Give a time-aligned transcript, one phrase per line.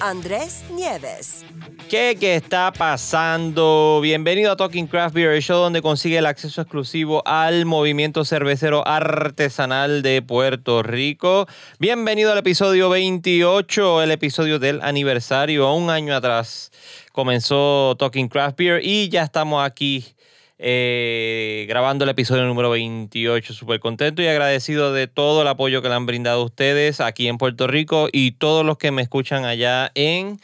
[0.00, 1.44] Andrés Nieves.
[1.88, 4.00] ¿Qué, ¿Qué está pasando?
[4.02, 8.86] Bienvenido a Talking Craft Beer, el show donde consigue el acceso exclusivo al movimiento cervecero
[8.86, 11.46] artesanal de Puerto Rico.
[11.78, 15.72] Bienvenido al episodio 28, el episodio del aniversario.
[15.72, 16.72] Un año atrás
[17.12, 20.15] comenzó Talking Craft Beer y ya estamos aquí
[20.58, 23.52] eh, grabando el episodio número 28.
[23.54, 27.38] Súper contento y agradecido de todo el apoyo que le han brindado ustedes aquí en
[27.38, 30.40] Puerto Rico y todos los que me escuchan allá en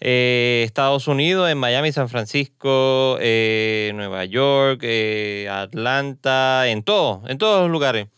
[0.00, 4.84] eh, Estados Unidos, en Miami, San Francisco, eh, Nueva York,
[5.48, 8.08] Atlanta, en todo, en todos los lugares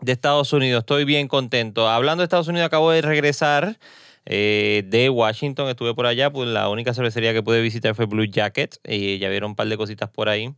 [0.00, 0.80] de Estados Unidos.
[0.80, 1.88] Estoy bien contento.
[1.88, 3.78] Hablando de Estados Unidos, acabo de regresar.
[4.26, 5.68] De Washington.
[5.68, 8.78] Estuve por allá, pues la única cervecería que pude visitar fue Blue Jacket.
[8.86, 10.54] Y ya vieron un par de cositas por ahí.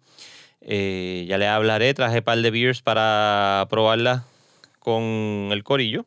[0.60, 4.24] ya le hablaré, traje un par de beers para probarla
[4.78, 6.06] con el corillo.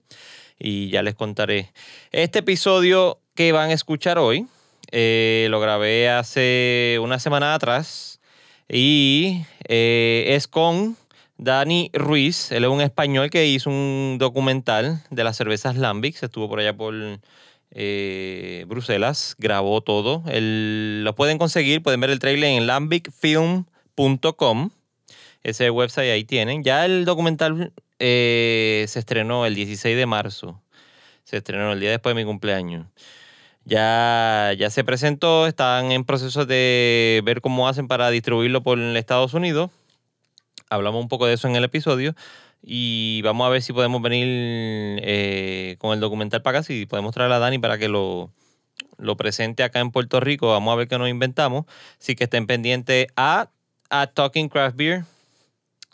[0.58, 1.72] Y ya les contaré.
[2.12, 4.48] Este episodio que van a escuchar hoy
[4.92, 8.20] lo grabé hace una semana atrás.
[8.68, 10.98] Y es con
[11.38, 16.50] Dani Ruiz, él es un español que hizo un documental de las cervezas Lambic, estuvo
[16.50, 16.94] por allá por
[17.72, 20.24] eh, Bruselas, grabó todo.
[20.26, 24.70] lo pueden conseguir, pueden ver el trailer en lambicfilm.com,
[25.44, 26.64] ese website ahí tienen.
[26.64, 30.62] Ya el documental eh, se estrenó el 16 de marzo,
[31.24, 32.88] se estrenó el día después de mi cumpleaños.
[33.66, 39.34] Ya, ya se presentó, están en proceso de ver cómo hacen para distribuirlo por Estados
[39.34, 39.70] Unidos
[40.70, 42.16] hablamos un poco de eso en el episodio
[42.62, 44.28] y vamos a ver si podemos venir
[45.04, 48.32] eh, con el documental para acá, si podemos traer a Dani para que lo,
[48.98, 50.50] lo presente acá en Puerto Rico.
[50.50, 51.66] Vamos a ver qué nos inventamos.
[52.00, 53.50] Así que estén pendientes a,
[53.90, 55.04] a Talking Craft Beer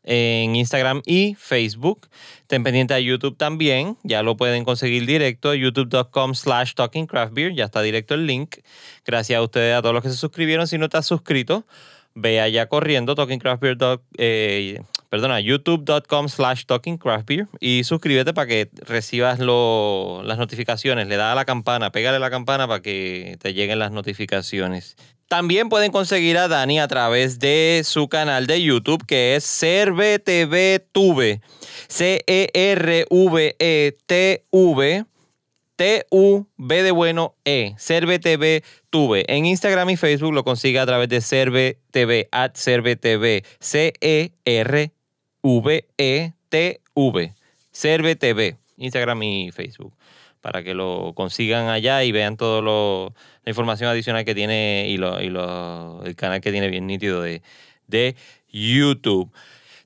[0.04, 2.08] en Instagram y Facebook.
[2.42, 3.98] Estén pendientes a YouTube también.
[4.04, 5.54] Ya lo pueden conseguir directo.
[5.54, 7.54] youtube.com slash Talking Craft Beer.
[7.54, 8.58] Ya está directo el link.
[9.06, 10.68] Gracias a ustedes, a todos los que se suscribieron.
[10.68, 11.66] Si no estás suscrito,
[12.14, 13.78] ve allá corriendo, talkingcraftbeer,
[14.18, 14.82] eh,
[15.16, 21.08] perdona, youtube.com slash talkingcraftbeer y suscríbete para que recibas las notificaciones.
[21.08, 24.98] Le da a la campana, pégale la campana para que te lleguen las notificaciones.
[25.30, 30.82] También pueden conseguir a Dani a través de su canal de YouTube que es CerveTV
[31.88, 32.66] C-E-R-V-E-T-V.
[35.78, 39.26] T-U-B de bueno E, TV Tuve.
[39.28, 42.56] En Instagram y Facebook lo consigue a través de TV at
[45.46, 45.86] TV
[47.72, 48.16] C-E-R-V-E-T-V.
[48.16, 49.94] TV Instagram y Facebook.
[50.42, 55.22] Para que lo consigan allá y vean toda la información adicional que tiene y, lo,
[55.22, 55.28] y
[56.08, 57.42] el canal que tiene bien nítido de,
[57.88, 58.16] de
[58.52, 59.32] YouTube.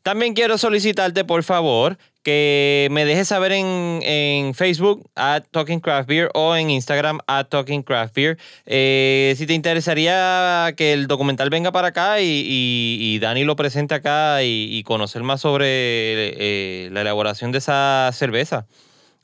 [0.02, 6.30] También quiero solicitarte, por favor, que me dejes saber en, Facebook at Talking Craft Beer
[6.34, 11.72] o en Instagram at Talking Craft Beer eh, si te interesaría que el documental venga
[11.72, 17.58] para acá y, Dani lo presente acá y, conocer más sobre eh, la elaboración de
[17.60, 18.66] esa cerveza,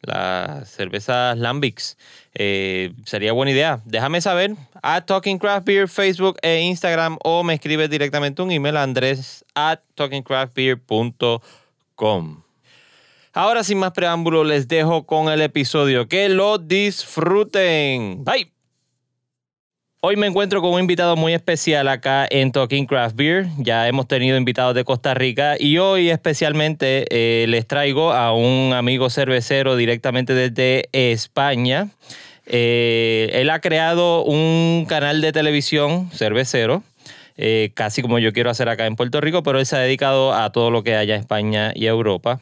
[0.02, 1.98] las cervezas Lambics.
[2.36, 3.82] Eh, sería buena idea.
[3.86, 8.76] Déjame saber at Talking Craft Beer, Facebook e Instagram o me escribes directamente un email
[8.78, 12.45] a andrés at talkingcraftbeer.com.
[13.38, 16.07] Ahora sin más preámbulo les dejo con el episodio.
[16.07, 18.23] Que lo disfruten.
[18.23, 18.50] Bye.
[20.00, 23.47] Hoy me encuentro con un invitado muy especial acá en Talking Craft Beer.
[23.57, 28.72] Ya hemos tenido invitados de Costa Rica y hoy especialmente eh, les traigo a un
[28.73, 31.90] amigo cervecero directamente desde España.
[32.46, 36.84] Eh, él ha creado un canal de televisión cervecero.
[37.35, 40.34] Eh, casi como yo quiero hacer acá en Puerto Rico, pero él se ha dedicado
[40.34, 42.40] a todo lo que haya en España y Europa.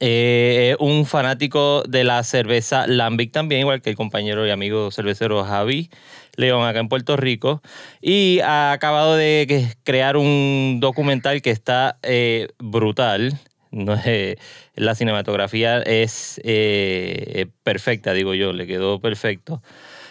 [0.00, 5.44] Eh, un fanático de la cerveza Lambic también, igual que el compañero y amigo cervecero
[5.44, 5.88] Javi
[6.36, 7.62] León acá en Puerto Rico.
[8.00, 13.38] Y ha acabado de crear un documental que está eh, brutal.
[13.70, 13.96] No,
[14.76, 19.62] la cinematografía es eh, perfecta, digo yo, le quedó perfecto.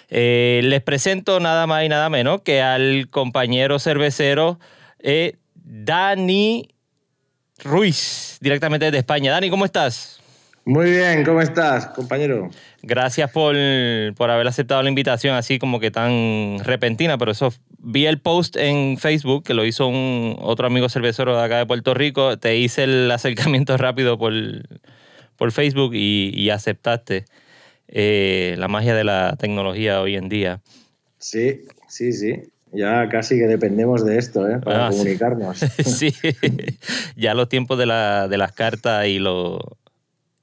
[0.10, 4.60] les presento nada más y nada menos que al compañero cervecero
[5.56, 6.73] Dani
[7.64, 9.32] Ruiz, directamente desde España.
[9.32, 10.20] Dani, ¿cómo estás?
[10.66, 12.50] Muy bien, ¿cómo estás, compañero?
[12.82, 13.56] Gracias por,
[14.16, 18.56] por, haber aceptado la invitación así como que tan repentina, pero eso vi el post
[18.56, 22.56] en Facebook que lo hizo un otro amigo cervecero de acá de Puerto Rico, te
[22.58, 24.34] hice el acercamiento rápido por,
[25.36, 27.26] por Facebook y, aceptaste
[27.90, 30.62] eh, la magia de la tecnología hoy en día.
[31.18, 32.53] Sí, sí, sí.
[32.74, 34.60] Ya casi que dependemos de esto, ¿eh?
[34.60, 35.60] Para ah, comunicarnos.
[35.84, 36.14] Sí.
[37.16, 39.60] ya los tiempos de, la, de las cartas y los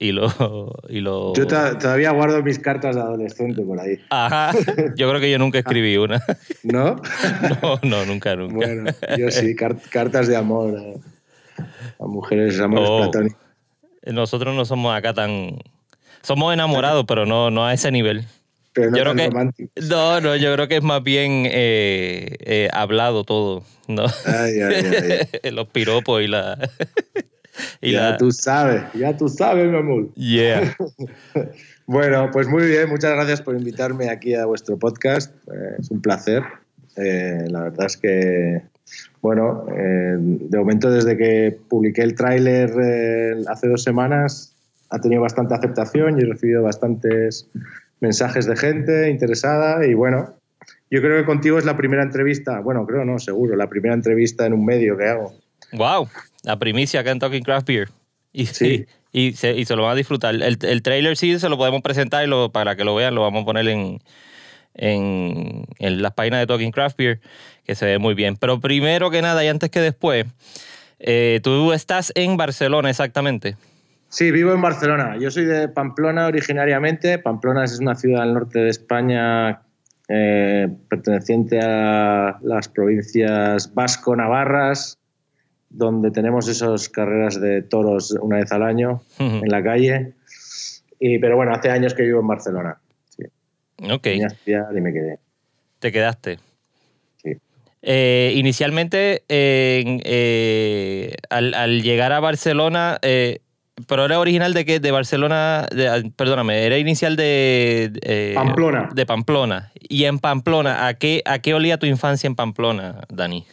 [0.02, 1.34] y lo, y lo...
[1.34, 3.98] Yo todavía guardo mis cartas de adolescente por ahí.
[4.08, 4.50] Ajá.
[4.96, 6.22] Yo creo que yo nunca escribí una.
[6.62, 6.96] ¿No?
[7.62, 8.54] No, no, nunca, nunca.
[8.54, 10.74] Bueno, yo sí, cartas de amor
[11.98, 12.98] a, mujeres, amores oh.
[13.02, 13.38] platónicos.
[14.06, 15.58] Nosotros no somos acá tan...
[16.22, 18.24] Somos enamorados, pero no, no a ese nivel.
[18.72, 19.88] Pero no yo creo que, románticos.
[19.88, 24.04] No, no, yo creo que es más bien eh, eh, hablado todo, ¿no?
[24.26, 25.50] Ay, ay, ay.
[25.52, 26.56] Los piropos y la
[27.82, 30.14] ya tú sabes, ya tú sabes, mi amor.
[30.14, 30.76] Yeah.
[31.86, 35.34] bueno, pues muy bien, muchas gracias por invitarme aquí a vuestro podcast.
[35.48, 36.42] Eh, es un placer.
[36.96, 38.62] La verdad es que,
[39.22, 42.70] bueno, eh, de momento desde que publiqué el tráiler
[43.48, 44.54] hace dos semanas
[44.90, 47.48] ha tenido bastante aceptación y he recibido bastantes
[48.00, 50.34] mensajes de gente interesada y bueno,
[50.90, 54.46] yo creo que contigo es la primera entrevista, bueno, creo no, seguro, la primera entrevista
[54.46, 55.34] en un medio que hago.
[55.72, 56.08] Wow,
[56.42, 57.88] la primicia acá en Talking Craft Beer.
[58.32, 58.86] Y, sí.
[59.12, 60.34] y, se, y, se, lo van a disfrutar.
[60.34, 63.22] El, el, trailer sí se lo podemos presentar y lo, para que lo vean lo
[63.22, 64.00] vamos a poner en,
[64.74, 67.20] en, en las páginas de Talking Craft Beer,
[67.64, 68.36] que se ve muy bien.
[68.36, 70.26] Pero primero que nada y antes que después,
[70.98, 73.56] eh, tú estás en Barcelona exactamente.
[74.10, 75.16] Sí, vivo en Barcelona.
[75.18, 77.18] Yo soy de Pamplona originariamente.
[77.18, 79.62] Pamplona es una ciudad al norte de España
[80.08, 84.98] eh, perteneciente a las provincias vasco-navarras
[85.68, 90.14] donde tenemos esas carreras de toros una vez al año en la calle.
[90.98, 92.78] Y, pero bueno, hace años que vivo en Barcelona.
[93.16, 93.22] Sí.
[93.88, 94.08] Ok.
[94.08, 95.20] y me quedé.
[95.78, 96.40] ¿Te quedaste?
[97.22, 97.36] Sí.
[97.82, 102.98] Eh, inicialmente, eh, al, llegar a Barcelona,
[103.86, 104.80] pero era original de qué?
[104.80, 105.68] De Barcelona,
[106.16, 108.32] perdóname, era inicial de...
[108.34, 108.88] Pamplona.
[108.94, 109.72] De Pamplona.
[109.74, 113.46] Y en Pamplona, ¿a qué, ¿a qué olía tu infancia en Pamplona, Dani?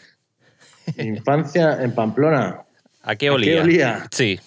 [0.98, 2.62] Infancia en Pamplona.
[3.04, 3.52] ¿A qué olía?
[3.52, 4.08] ¿A qué olía?
[4.12, 4.40] Sí.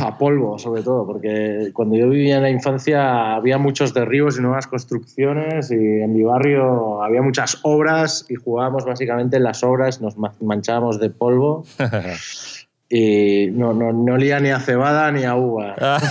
[0.00, 4.40] A polvo, sobre todo, porque cuando yo vivía en la infancia había muchos derribos y
[4.40, 10.00] nuevas construcciones y en mi barrio había muchas obras y jugábamos básicamente en las obras,
[10.00, 11.64] nos manchábamos de polvo
[12.96, 15.74] y no, no, no olía ni a cebada ni a uva.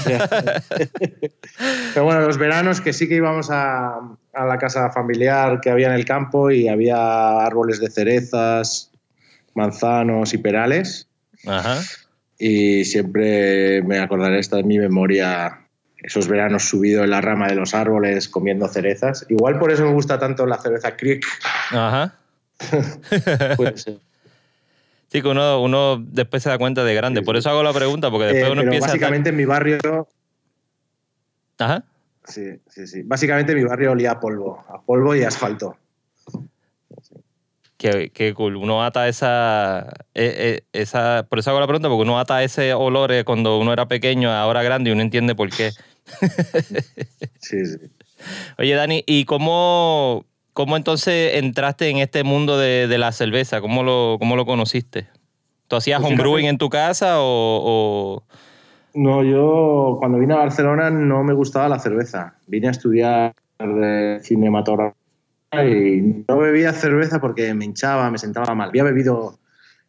[1.93, 3.99] Pero bueno, los veranos que sí que íbamos a,
[4.33, 8.91] a la casa familiar que había en el campo y había árboles de cerezas,
[9.55, 11.07] manzanos y perales.
[11.47, 11.79] Ajá.
[12.37, 15.61] Y siempre me acordaré esta de mi memoria,
[15.99, 19.25] esos veranos subido en la rama de los árboles comiendo cerezas.
[19.29, 21.25] Igual por eso me gusta tanto la cereza Creek.
[21.71, 22.15] Ajá.
[25.13, 27.21] Sí, que uno, uno, después se da cuenta de grande.
[27.21, 30.07] Por eso hago la pregunta, porque después eh, uno empieza básicamente en mi barrio...
[31.59, 31.83] Ajá.
[32.25, 33.03] Sí, sí, sí.
[33.03, 35.77] Básicamente mi barrio olía a polvo, a polvo y asfalto.
[37.77, 38.55] Qué, cool.
[38.55, 41.27] Uno ata esa, e, e, esa.
[41.29, 44.63] Por eso hago la pregunta, porque uno ata ese olor cuando uno era pequeño, ahora
[44.63, 45.69] grande, y uno entiende por qué.
[47.39, 47.77] sí, sí.
[48.57, 53.61] Oye, Dani, ¿y cómo, cómo entonces entraste en este mundo de, la cerveza?
[53.61, 55.07] ¿Cómo lo, cómo lo conociste?
[55.67, 58.23] ¿Tú hacías pues homebrewing en tu casa o,
[58.95, 62.35] no, yo cuando vine a Barcelona no me gustaba la cerveza.
[62.47, 63.33] Vine a estudiar
[64.21, 64.93] cinematografía
[65.65, 68.69] y no bebía cerveza porque me hinchaba, me sentaba mal.
[68.69, 69.39] Había bebido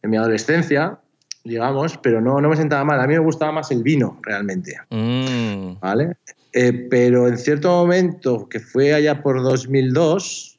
[0.02, 0.98] en mi adolescencia,
[1.44, 3.00] digamos, pero no, no me sentaba mal.
[3.00, 4.74] A mí me gustaba más el vino, realmente.
[4.90, 5.80] Mm.
[5.80, 6.16] ¿Vale?
[6.52, 10.53] Eh, pero en cierto momento, que fue allá por 2002,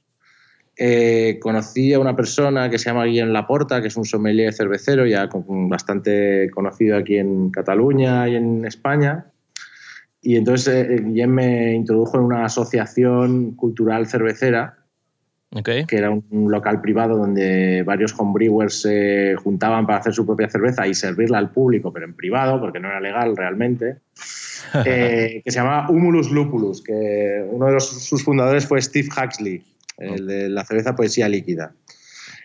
[0.78, 5.06] eh, conocí a una persona que se llama Guillem Laporta, que es un sommelier cervecero
[5.06, 9.26] ya bastante conocido aquí en Cataluña y en España.
[10.22, 14.80] Y entonces eh, Guillem me introdujo en una asociación cultural cervecera,
[15.64, 20.86] que era un, local privado donde varios homebrewers se juntaban para hacer su propia cerveza
[20.86, 23.98] y servirla al público, pero en privado, porque no era legal realmente.
[24.84, 29.64] Eh, que se llamaba Humulus Lupulus, que uno de sus fundadores fue Steve Huxley,
[29.98, 31.74] el de la cerveza poesía líquida.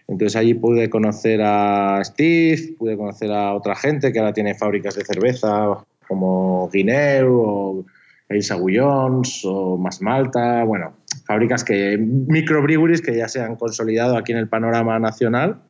[0.09, 4.97] Entonces allí pude conocer a Steve, pude conocer a otra gente que ahora tiene fábricas
[4.97, 7.87] de cerveza como Guineu o
[8.29, 14.33] Elsa Gullons o Más Malta, bueno, fábricas que, microbreweries que ya se han consolidado aquí
[14.33, 15.63] en el panorama nacional.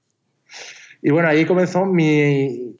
[1.02, 2.76] Y bueno, ahí comenzó mi,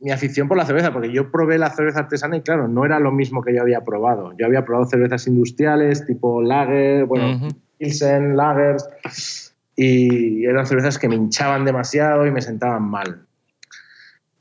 [0.00, 3.00] mi afición por la cerveza, porque yo probé la cerveza artesana y claro, no era
[3.00, 4.34] lo mismo que yo había probado.
[4.36, 11.16] Yo había probado cervezas industriales tipo lager, bueno, Pilsen, lagers, y eran cervezas que me
[11.16, 13.26] hinchaban demasiado y me sentaban mal.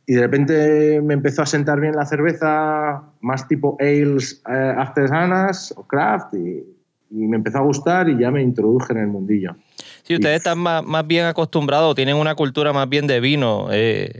[0.06, 5.74] Y de repente me empezó a sentar bien la cerveza, más tipo ales eh, artesanas
[5.78, 6.64] o craft, y,
[7.10, 9.56] me empezó a gustar y ya me introduje en el mundillo.
[10.02, 13.68] Sí, ustedes están más, más, bien acostumbrados, tienen una cultura más bien de vino.
[13.72, 14.20] Eh,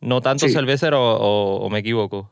[0.00, 2.30] no tanto cervecero o, me equivoco.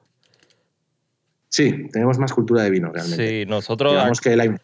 [1.49, 3.45] Sí, tenemos más cultura de vino realmente.
[3.45, 3.93] Sí, nosotros.
[3.93, 4.59] Digamos que la,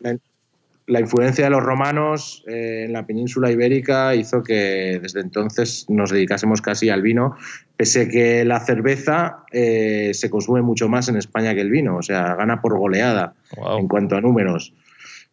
[0.90, 6.11] la influencia de los romanos eh, en la península ibérica hizo que desde entonces nos
[6.11, 7.37] dedicásemos casi al vino,
[7.76, 12.02] pese que la cerveza eh, se consume mucho más en España que el vino, o
[12.02, 13.35] sea, gana por goleada
[13.78, 14.75] en cuanto a números.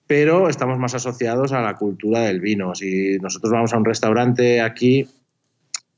[0.05, 2.75] Pero estamos más asociados a la cultura del vino.
[2.75, 5.09] Si nosotros vamos a un restaurante aquí,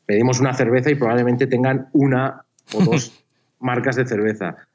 [0.06, 3.26] pedimos una cerveza y probablemente tengan una o dos
[3.60, 4.69] marcas de cerveza.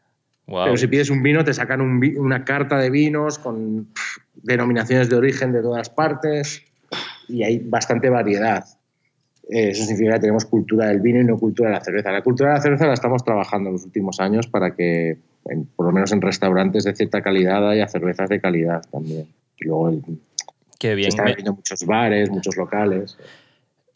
[0.47, 3.89] Pero si pides un vino, te sacan una carta de vinos con
[4.35, 6.63] denominaciones de origen de todas partes
[7.29, 8.65] y hay bastante variedad.
[9.49, 12.13] Eh, eso significa que tenemos cultura del vino y no cultura de la cerveza.
[12.13, 15.17] La cultura de la cerveza la estamos trabajando en los últimos años para que,
[15.77, 19.27] por lo menos en restaurantes de cierta calidad, haya cervezas de calidad también.
[19.59, 19.93] Y luego
[20.79, 21.11] Qué bien.
[21.11, 23.17] Se están abriendo muchos bares, muchos locales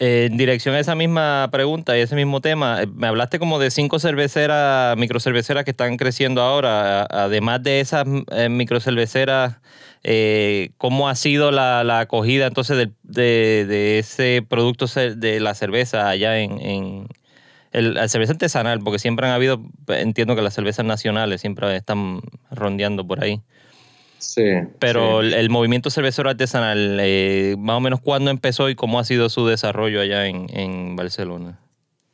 [0.01, 3.71] en dirección a esa misma pregunta y ese mismo tema, eh, me hablaste como de
[3.71, 7.03] cinco cerveceras, microcerveceras que están creciendo ahora.
[7.11, 9.57] Además de esas eh, microcerveceras,
[10.05, 17.09] eh, ¿cómo ha sido la, acogida entonces de, ese producto de la cerveza allá en,
[17.73, 18.79] la cerveza artesanal?
[18.81, 22.21] Porque siempre han habido, entiendo que las cervezas nacionales siempre están
[22.53, 23.41] rondeando por ahí.
[24.19, 24.45] Sí.
[24.79, 29.29] Pero El, movimiento cervecero artesanal, eh, más o menos cuándo empezó y cómo ha sido
[29.29, 31.59] su desarrollo allá en, Barcelona.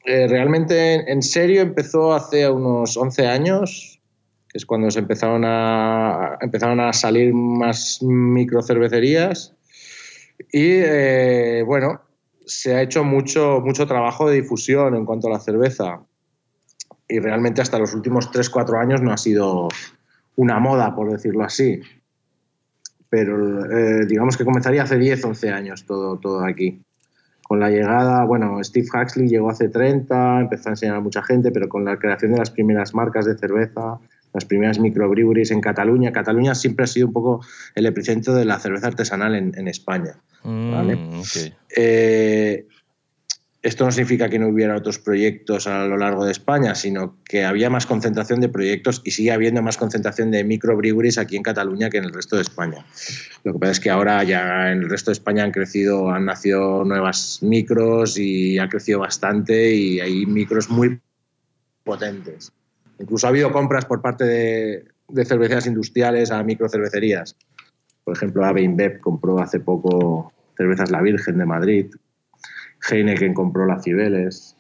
[0.04, 4.00] Eh, realmente en serio empezó hace unos 11 años,
[4.48, 9.54] que es cuando se empezaron a, empezaron a salir más microcervecerías.
[10.52, 12.02] Y eh, bueno,
[12.44, 16.02] se ha hecho mucho, mucho trabajo de difusión en cuanto a la cerveza.
[17.08, 19.68] Y realmente hasta los últimos 3-4 años no ha sido
[20.36, 21.80] una moda, por decirlo así.
[23.08, 26.82] Pero eh, digamos que comenzaría hace 10, 11 años todo, todo aquí.
[27.42, 31.50] Con la llegada, bueno, Steve Huxley llegó hace 30, empezó a enseñar a mucha gente,
[31.52, 33.98] pero con la creación de las primeras marcas de cerveza,
[34.32, 36.10] las primeras microbreweries en Cataluña.
[36.10, 40.16] Cataluña siempre ha sido un poco el epicentro de la cerveza artesanal en, España.
[40.42, 40.96] ¿vale?
[40.96, 41.22] Mm,
[41.76, 42.66] eh,
[43.64, 47.46] esto no significa que no hubiera otros proyectos a lo largo de España, sino que
[47.46, 51.88] había más concentración de proyectos y sigue habiendo más concentración de microbreweries aquí en Cataluña
[51.88, 52.84] que en el resto de España.
[53.42, 56.26] Lo que pasa es que ahora ya en el resto de España han crecido, han
[56.26, 61.00] nacido nuevas micros y ha crecido bastante y hay micros muy
[61.84, 62.52] potentes.
[62.98, 67.34] Incluso ha habido compras por parte de, de cerveceras industriales a microcervecerías.
[68.04, 71.86] Por ejemplo, AB InBev compró hace poco cervezas La Virgen de Madrid,
[72.90, 74.56] Heineken compró la Cibeles.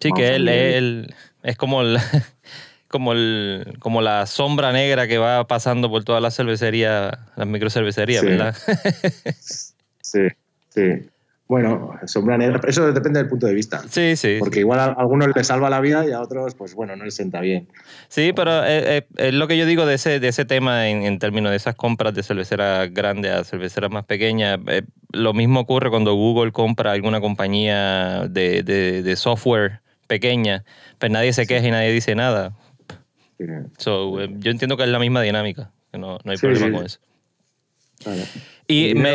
[0.00, 1.98] Sí, que él, él, es como el,
[2.88, 8.24] como el, como la sombra negra que va pasando por todas las cervecerías, las microcervecerías,
[8.24, 8.54] ¿verdad?
[10.00, 10.28] sí,
[10.68, 11.08] sí.
[11.48, 13.80] Bueno, sombra negra, eso depende del punto de vista.
[13.88, 14.36] Sí, sí.
[14.40, 17.14] Porque igual a algunos les salva la vida y a otros, pues bueno, no les
[17.14, 17.68] sienta bien.
[18.08, 21.56] Sí, pero es, lo que yo digo de ese, de ese tema en, términos de
[21.56, 24.58] esas compras de cerveceras grandes a cerveceras más pequeñas.
[24.66, 30.64] Eh, lo mismo ocurre cuando Google compra alguna compañía de, de, software pequeña,
[30.98, 32.56] pues nadie se queja y nadie dice nada.
[33.76, 36.86] So, eh, yo entiendo que es la misma dinámica, que no, no hay problema con
[36.86, 36.98] eso.
[38.66, 39.14] Y, me,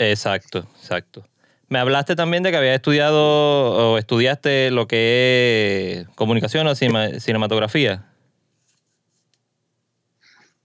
[0.00, 1.24] Exacto, exacto.
[1.70, 8.06] Me hablaste también de que había estudiado o estudiaste lo que es comunicación o cinematografía.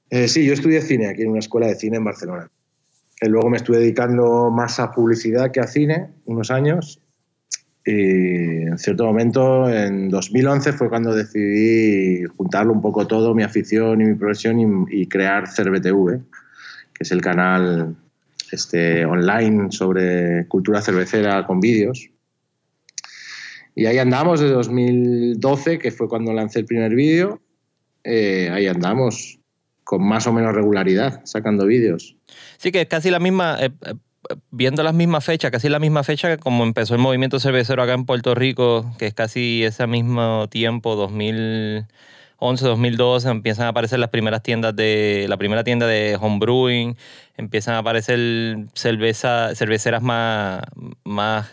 [0.10, 2.50] Eh, sí, yo estudié cine aquí en una escuela de cine en Barcelona.
[3.22, 7.00] Y luego me estuve dedicando más a publicidad que a cine, unos años.
[7.86, 14.02] Y en cierto momento, en 2011, fue cuando decidí juntarlo un poco todo, mi afición
[14.02, 16.20] y mi profesión, y, y crear CerveTV,
[16.94, 17.96] que es el canal
[18.52, 22.10] este, online sobre cultura cervecera con vídeos.
[23.76, 27.42] Y ahí andamos desde 2012, que fue cuando lancé el primer vídeo.
[28.04, 29.40] Eh, ahí andamos
[29.84, 32.16] con más o menos regularidad, sacando vídeos.
[32.58, 33.94] Sí, que es casi la misma, eh, eh,
[34.50, 38.06] viendo las mismas fechas, casi la misma fecha como empezó el movimiento cervecero acá en
[38.06, 41.86] Puerto Rico, que es casi ese mismo tiempo, 2000.
[42.40, 46.96] 2011, 2012 empiezan a aparecer las primeras tiendas de la primera tienda de homebrewing,
[47.38, 48.20] empiezan a aparecer
[48.74, 50.62] cerveza, cerveceras más,
[51.04, 51.50] más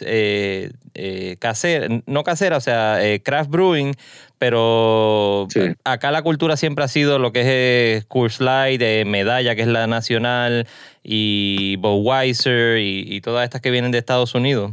[0.00, 3.94] eh, eh, casera, no casera, o sea, eh, craft brewing,
[4.38, 5.60] pero Sí.
[5.84, 9.86] acá la cultura siempre ha sido lo que es Coors Light, Medalla, que es la
[9.86, 10.66] nacional,
[11.02, 14.72] y Budweiser, y, y todas estas que vienen de Estados Unidos.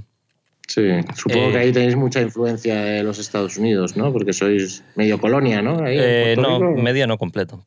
[0.67, 0.81] Sí,
[1.15, 4.11] supongo Eh, que ahí tenéis mucha influencia de los Estados Unidos, ¿no?
[4.13, 5.83] Porque sois medio colonia, ¿no?
[5.83, 6.81] Ahí Eh, no, Rico.
[6.81, 7.63] media no completo.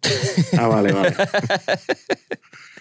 [0.59, 1.15] Ah, vale, vale.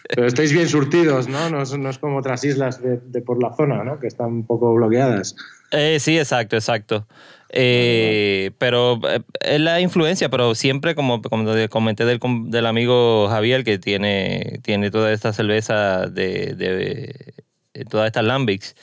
[0.09, 1.49] Pero estáis bien surtidos, ¿no?
[1.49, 3.99] No es, no es como otras islas de, de por la zona, ¿no?
[3.99, 5.35] Que están un poco bloqueadas.
[5.71, 7.07] Eh, sí, exacto, exacto.
[7.49, 13.63] Eh, pero eh, es la influencia, pero siempre, como, como comenté del, del amigo Javier,
[13.63, 17.33] que tiene, tiene toda esta cerveza de, de-
[17.73, 18.75] de todas estas lambics.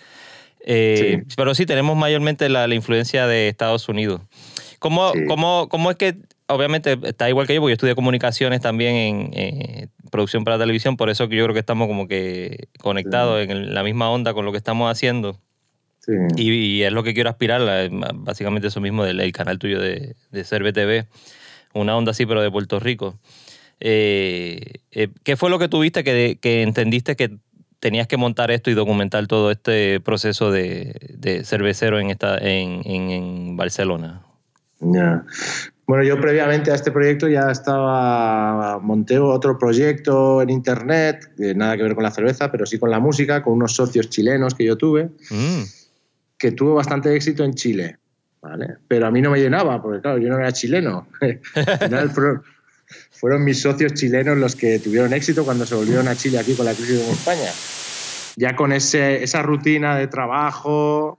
[0.64, 1.34] Eh, Sí.
[1.36, 4.20] Pero sí, tenemos mayormente la, la influencia de Estados Unidos.
[4.78, 5.20] ¿Cómo, Sí.
[5.28, 6.16] cómo, cómo es que,
[6.46, 10.96] obviamente, está igual que yo, porque yo estudié comunicaciones también en eh, producción para televisión,
[10.96, 14.44] por eso que yo creo que estamos como que conectados en la misma onda con
[14.44, 15.38] lo que estamos haciendo.
[16.36, 20.16] Y, y es lo que quiero aspirar, básicamente eso mismo del el canal tuyo de,
[20.32, 21.06] de Cerve TV,
[21.74, 23.20] una onda así, pero de Puerto Rico.
[23.78, 27.30] Eh, eh, ¿Qué fue lo que tuviste que, que entendiste que
[27.82, 32.80] tenías que montar esto y documentar todo este proceso de, de cervecero en, esta, en,
[32.84, 34.22] en, en Barcelona?
[34.78, 35.24] Ya.
[35.84, 41.82] Bueno, yo previamente a este proyecto ya estaba, monté otro proyecto en internet, nada que
[41.82, 44.76] ver con la cerveza, pero sí con la música, con unos socios chilenos que yo
[44.76, 45.62] tuve, Mm,
[46.38, 47.98] que tuvo bastante éxito en Chile,
[48.40, 48.76] ¿vale?
[48.86, 51.08] Pero a mí no me llenaba, porque claro, yo no era chileno.
[51.20, 52.42] Al final fueron,
[53.10, 56.66] fueron mis socios chilenos los que tuvieron éxito cuando se volvieron a Chile aquí con
[56.66, 57.50] la crisis en España.
[58.36, 61.18] Ya con ese, esa rutina de trabajo,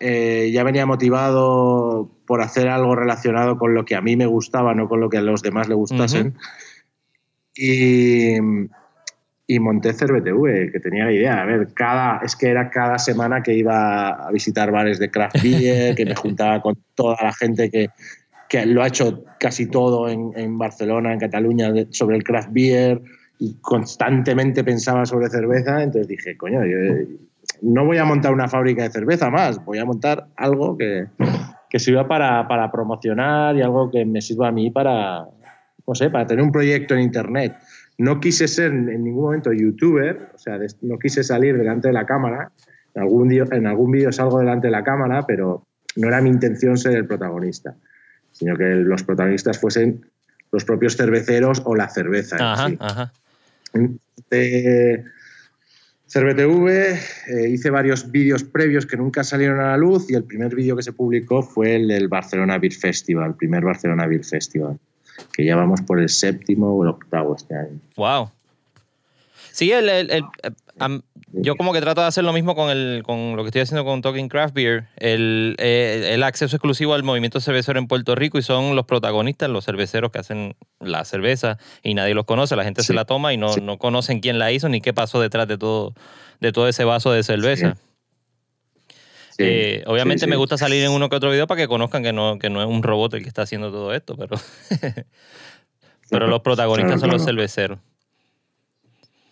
[0.00, 4.74] eh, ya venía motivado por hacer algo relacionado con lo que a mí me gustaba,
[4.74, 6.34] no con lo que a los demás le gustasen.
[7.54, 8.36] Y,
[9.46, 11.42] y monté CerveTV, que tenía la idea.
[11.42, 15.42] A ver, cada, es que era cada semana que iba a visitar bares de craft
[15.42, 17.90] beer, que me juntaba con toda la gente que,
[18.48, 22.50] que lo ha hecho casi todo en, en Barcelona, en Cataluña, de- sobre el craft
[22.52, 23.02] beer,
[23.38, 25.82] y constantemente pensaba sobre cerveza.
[25.82, 26.78] Entonces dije, coño, yo,
[27.62, 31.06] no voy a montar una fábrica de cerveza más, voy a montar algo que,
[31.68, 35.26] que sirva para, para promocionar y algo que me sirva a mí para,
[35.86, 37.56] no sé, para tener un proyecto en Internet.
[37.98, 42.04] No quise ser en ningún momento youtuber, o sea, no quise salir delante de la
[42.04, 42.52] cámara.
[42.94, 46.76] En algún, en algún vídeo salgo delante de la cámara, pero no era mi intención
[46.76, 47.74] ser el protagonista,
[48.38, 50.04] sino que los protagonistas fuesen
[50.52, 52.36] los propios cerveceros o la cerveza.
[52.38, 52.76] Ajá, sí.
[52.80, 53.12] ajá.
[54.30, 55.04] De
[56.08, 60.54] CerveTV eh, hice varios vídeos previos que nunca salieron a la luz y el primer
[60.54, 64.78] vídeo que se publicó fue el del Barcelona Beer Festival, el primer Barcelona Beer Festival,
[65.32, 67.80] que ya vamos por el séptimo o el octavo este año.
[67.96, 68.30] Wow.
[69.52, 70.50] Sí, el, el- el- eh,
[71.32, 73.84] yo como que trato de hacer lo mismo con, el, con lo que estoy haciendo
[73.84, 78.38] con Talking Craft Beer, el, eh, el acceso exclusivo al movimiento cervecero en Puerto Rico
[78.38, 82.64] y son los protagonistas, los cerveceros que hacen la cerveza y nadie los conoce, la
[82.64, 83.60] gente se la toma y no, sí.
[83.60, 85.94] no conocen quién la hizo ni qué pasó detrás de todo,
[86.40, 87.76] de todo ese vaso de cerveza.
[89.30, 90.30] Sí, Eh, obviamente sí, sí.
[90.30, 92.62] me gusta salir en uno que otro video para que conozcan que no, que no
[92.62, 94.36] es un robot el que está haciendo todo esto, pero,
[96.10, 97.36] pero los protagonistas Claro, son los claro.
[97.36, 97.78] cerveceros.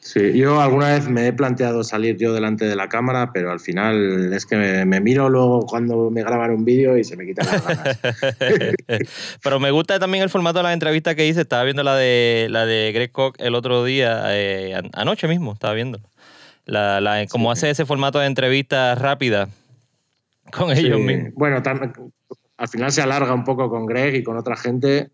[0.07, 3.59] Sí, yo alguna vez me he planteado salir yo delante de la cámara, pero al
[3.59, 7.25] final es que me, me miro luego cuando me graban un vídeo y se me
[7.25, 7.99] quitan las ganas.
[9.43, 11.41] Pero me gusta también el formato de las entrevistas que hice.
[11.41, 15.55] Estaba viendo la de la de Greg Koch el otro día, eh, an- anoche mismo,
[15.55, 15.99] estaba viendo.
[16.67, 19.49] La, la, como hace ese formato de entrevistas rápidas
[20.53, 21.33] con ellos Sí, mismos.
[21.35, 21.63] Bueno,
[22.59, 25.09] al final se alarga un poco con Greg y con otra gente,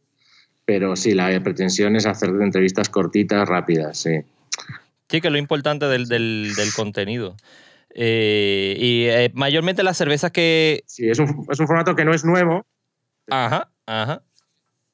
[0.65, 4.21] pero sí, la pretensión es hacer entrevistas cortitas, rápidas, sí.
[5.11, 7.37] Sí, que es lo importante del, del, del contenido.
[7.95, 10.83] Eh, y eh, mayormente las cervezas que.
[10.87, 12.65] Sí, es un, es un formato que no es nuevo.
[13.29, 14.23] Ajá, ajá.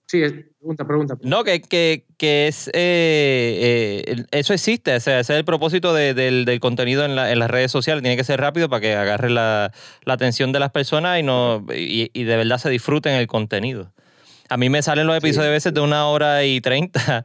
[0.09, 1.19] Sí, es, pregunta, pregunta.
[1.21, 2.71] No, que, que, que es.
[2.73, 4.95] eh, eso existe.
[4.95, 7.71] O sea, ese es el propósito de- del, del contenido en, la- en las redes
[7.73, 8.03] sociales.
[8.03, 9.73] Tiene que ser rápido para que agarre la,
[10.05, 13.93] la atención de las personas y, no, y, y de verdad se disfruten el contenido.
[14.49, 17.25] A mí me salen los episodios a veces de una hora y treinta.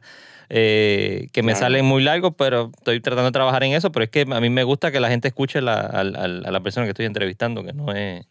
[0.54, 1.64] Eh, que me Claro.
[1.66, 3.90] salen muy largos, pero estoy tratando de trabajar en eso.
[3.90, 6.50] Pero es que a mí me gusta que la gente escuche la- al- al- a
[6.50, 8.26] la persona que estoy entrevistando, que no es.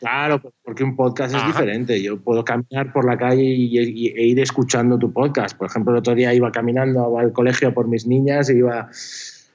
[0.00, 2.02] Claro, porque un podcast es diferente.
[2.02, 5.56] Yo puedo caminar por la calle y, y- e ir escuchando tu podcast.
[5.56, 8.90] Por ejemplo, el otro día iba caminando al colegio por mis niñas y iba,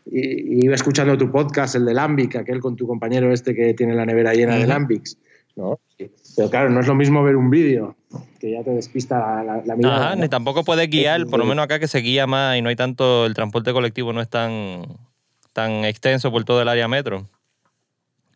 [0.09, 3.93] y- iba escuchando tu podcast, el de Lambic, aquel con tu compañero este que tiene
[3.93, 4.65] la nevera llena de.
[4.65, 5.17] Lambics.
[5.57, 5.79] ¿no?
[6.37, 7.95] Pero claro, no es lo mismo ver un vídeo,
[8.39, 9.95] que ya te despista la, la- la mirada.
[10.05, 10.21] Ajá, ¿no?
[10.21, 12.75] ni tampoco puedes guiar, por lo menos acá que se guía más y no hay
[12.75, 14.83] tanto, el transporte colectivo no es tan,
[15.53, 17.25] tan extenso por todo el área metro.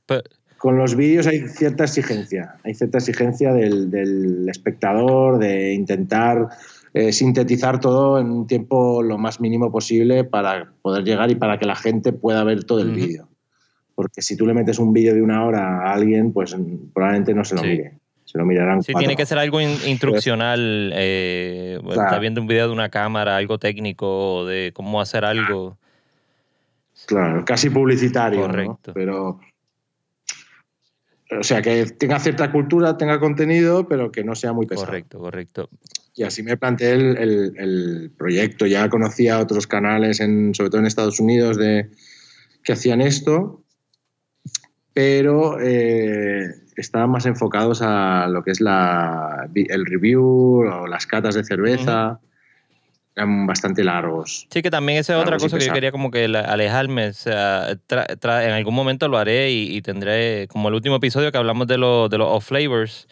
[0.08, 0.24] Pe-
[0.58, 6.50] con los vídeos hay cierta exigencia, hay cierta exigencia del, espectador de intentar
[6.94, 11.58] eh, sintetizar todo en un tiempo lo más mínimo posible para poder llegar y para
[11.58, 13.28] que la gente pueda ver todo el vídeo.
[14.02, 16.56] Porque si tú le metes un vídeo de una hora a alguien, pues
[16.92, 18.00] probablemente no se lo mire.
[18.26, 18.82] Se lo mirarán.
[18.82, 20.92] Sí, tiene que ser algo instruccional.
[20.96, 25.78] Eh, está viendo un video de una cámara, algo técnico, de cómo hacer algo.
[27.06, 28.42] Claro, casi publicitario.
[28.42, 28.94] Correcto.
[28.96, 29.40] Pero
[31.40, 34.88] o sea, que tenga cierta cultura, tenga contenido, pero que no sea muy pesado.
[34.88, 35.70] Correcto, correcto.
[36.16, 38.66] Y así me planteé el, proyecto.
[38.66, 41.92] Ya conocía otros canales, en, sobre todo en Estados Unidos, de,
[42.64, 43.64] que hacían esto,
[44.94, 51.36] pero eh, estaban más enfocados a lo que es la, el review o las catas
[51.36, 52.20] de cerveza
[53.16, 54.48] eran bastante largos.
[54.50, 57.08] Sí, que también esa es otra cosa que yo quería como que alejarme.
[57.08, 61.68] O sea, en algún momento lo haré y, tendré como el último episodio que hablamos
[61.68, 63.08] de, lo, de los off flavors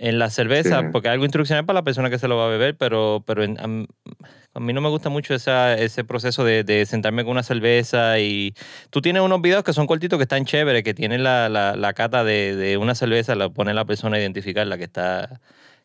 [0.00, 2.48] en la cerveza, porque hay algo instruccional para la persona que se lo va a
[2.48, 7.32] beber, pero, pero a, mí no me gusta mucho esa, ese proceso de, sentarme con
[7.32, 8.54] una cerveza y
[8.88, 11.92] tú tienes unos videos que son cortitos que están chéveres, que tienen la, la, la
[11.92, 15.38] cata de, de, una cerveza, la pone la persona a identificarla, que está,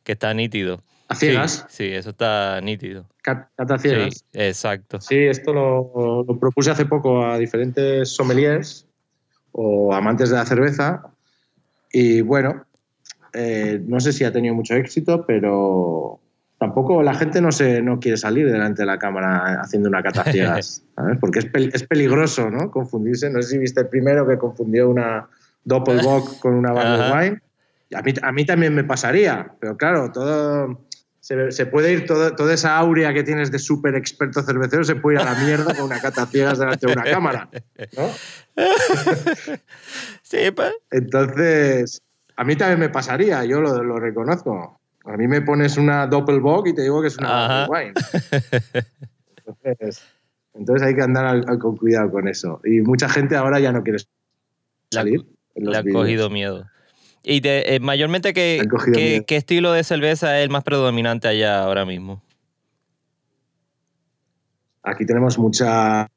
[0.06, 0.82] que está nítido.
[1.10, 1.66] ¿A ciegas?
[1.68, 3.06] Sí, eso está nítido.
[3.22, 4.16] Cata ciegas.
[4.16, 5.02] Sí, exacto.
[5.02, 8.88] Sí, esto lo, propuse hace poco a diferentes sommeliers
[9.52, 11.04] o amantes de la cerveza.
[11.92, 12.66] Y bueno,
[13.36, 16.20] eh, no sé si ha tenido mucho éxito, pero
[16.58, 20.24] tampoco la gente no, se, no quiere salir delante de la cámara haciendo una cata
[20.32, 21.18] ciegas, ¿sabes?
[21.20, 22.72] Porque es, es, peligroso, ¿no?
[22.72, 23.30] Confundirse.
[23.30, 25.28] No sé si viste el primero que confundió una
[25.66, 27.42] Doppelbock con una Barley Wine.
[27.94, 30.86] A mí, a mí también me pasaría, pero claro, todo
[31.50, 35.22] se, puede ir toda esa aurea que tienes de súper experto cervecero, se puede ir
[35.22, 37.50] a la mierda con una cata ciegas delante de una cámara.
[37.98, 38.10] ¿no?
[40.22, 40.74] sí, pues.
[40.92, 42.04] Entonces,
[42.36, 44.80] a mí también me pasaría, yo lo, reconozco.
[45.06, 47.94] A mí me pones una Doppelbock y te digo que es una wine.
[50.54, 52.62] Entonces, hay que andar con cuidado con eso.
[52.64, 54.00] Y mucha gente ahora ya no quiere
[54.90, 55.26] salir.
[55.56, 56.66] Le ha cogido miedo.
[57.24, 58.62] Y eh, mayormente, ¿qué,
[59.26, 62.22] qué, estilo de cerveza es el más predominante allá ahora mismo?
[64.84, 66.08] Aquí tenemos mucha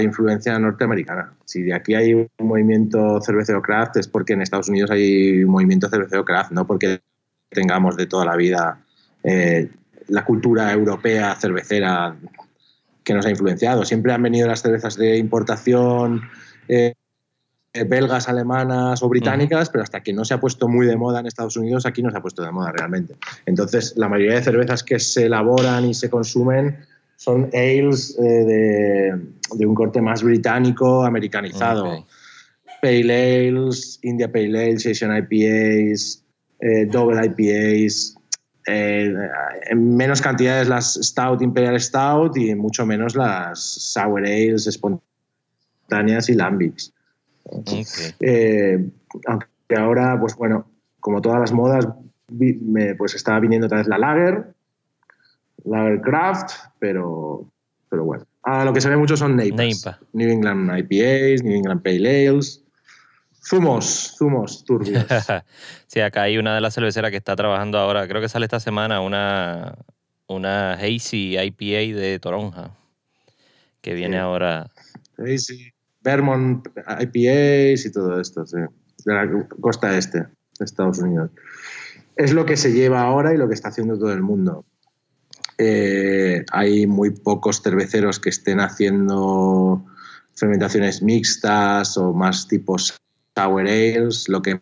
[0.00, 1.32] influencia norteamericana.
[1.44, 5.50] Si de aquí hay un movimiento cervecero craft es porque en Estados Unidos hay un
[5.50, 7.00] movimiento cervecero craft, no porque
[7.50, 8.80] tengamos de toda la vida
[9.22, 9.70] eh,
[10.08, 12.16] la cultura europea cervecera
[13.02, 13.84] que nos ha influenciado.
[13.84, 16.22] Siempre han venido las cervezas de importación.
[16.68, 16.94] Eh,
[17.76, 21.20] eh, belgas, alemanas o británicas, pero hasta que no se ha puesto muy de moda
[21.20, 23.16] en Estados Unidos, aquí no se ha puesto de moda realmente.
[23.44, 26.78] Entonces, la mayoría de cervezas que se elaboran y se consumen
[27.16, 29.12] son ales eh,
[29.54, 32.06] de, un corte más británico, americanizado.
[32.82, 36.22] Pale ales, India Pale Ales, Asian IPAs,
[36.60, 38.16] eh, Double IPAs,
[38.66, 46.34] en menos cantidades las Stout, Imperial Stout y mucho menos las Sour Ales espontáneas y
[46.34, 46.92] Lambics.
[48.20, 48.84] Eh,
[49.26, 50.68] aunque ahora, pues bueno,
[51.00, 51.86] como todas las modas,
[52.28, 54.55] me, pues estaba viniendo otra vez la Lager,
[55.66, 57.44] Lager Craft, pero,
[57.90, 58.24] pero bueno.
[58.42, 59.98] Ahora lo que se ve mucho son NEIPAs.
[60.12, 62.62] New England IPAs, New England Pale Ales.
[63.44, 65.04] Zumos, zumos turbios.
[65.86, 68.58] sí, acá hay una de las cerveceras que está trabajando ahora, creo que sale esta
[68.58, 69.76] semana, una,
[70.26, 72.70] una Hazy IPA de Toronja,
[73.80, 74.70] que viene ahora.
[75.18, 75.72] Hazy.
[76.06, 78.58] Vermont IPAs y todo esto, sí,
[79.04, 79.28] de la
[79.60, 81.32] costa este de Estados Unidos.
[82.14, 84.64] Es lo que se lleva ahora y lo que está haciendo todo el mundo.
[85.58, 89.84] Eh, hay muy pocos cerveceros que estén haciendo
[90.34, 92.94] fermentaciones mixtas o más tipos
[93.34, 94.60] sour ales, lo que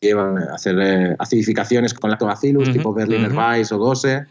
[0.00, 4.26] llevan a hacer eh, acidificaciones con lactobacillus, tipo Berliner Weiss o Gose,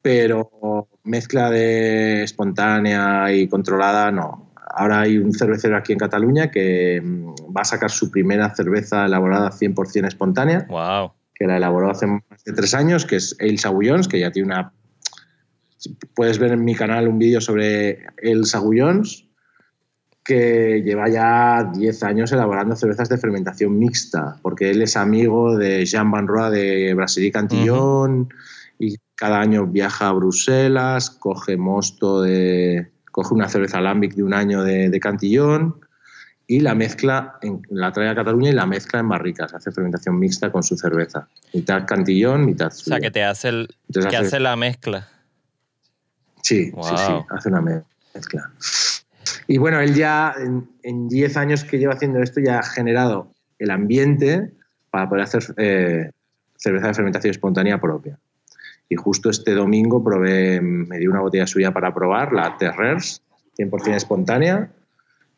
[0.00, 4.48] pero mezcla de espontánea y controlada, no.
[4.70, 9.06] Ahora hay un cervecero aquí en Cataluña que mm, va a sacar su primera cerveza
[9.06, 10.66] elaborada 100% espontánea.
[10.68, 11.12] Wow.
[11.38, 14.48] Que la elaboró hace más de tres años, que es El Sagullons, que ya tiene
[14.48, 14.72] una.
[16.14, 19.26] Puedes ver en mi canal un vídeo sobre El Sagullons,
[20.24, 25.86] que lleva ya 10 años elaborando cervezas de fermentación mixta, porque él es amigo de
[25.86, 28.28] Jean Van Roa de Brasserie Cantillon
[29.18, 32.92] cada año viaja a Bruselas, coge mosto de.
[33.10, 35.80] coge una cerveza lambic de un año de, Cantillón
[36.50, 40.18] y la mezcla, en, la trae a Cataluña y la mezcla en barricas, hace fermentación
[40.18, 41.28] mixta con su cerveza.
[41.52, 42.96] Mitad Cantillón, mitad suya.
[42.96, 43.68] O sea, que te hace, el,
[44.16, 45.06] hace, la mezcla.
[46.42, 48.50] Sí, sí, sí, hace una mezcla.
[49.46, 50.34] Y bueno, él ya
[50.82, 54.50] en 10 años que lleva haciendo esto ya ha generado el ambiente
[54.90, 56.10] para poder hacer eh,
[56.56, 58.18] cerveza de fermentación espontánea propia.
[58.88, 63.20] Y justo este domingo probé, me di una botella suya para probar, la Terrers,
[63.58, 64.70] 100% espontánea.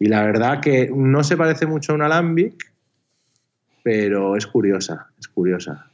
[0.01, 2.73] Y la verdad que no se parece mucho a un alambic,
[3.83, 5.91] pero es curiosa, es curiosa.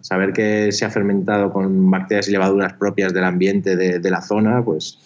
[0.00, 4.64] Saber que se ha fermentado con bacterias y levaduras propias del ambiente de, la zona,
[4.64, 4.98] pues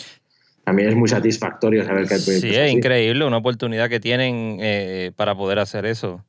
[0.63, 5.11] también es muy satisfactorio saber que hay Sí, es increíble, una oportunidad que tienen eh,
[5.17, 6.23] para poder hacer eso.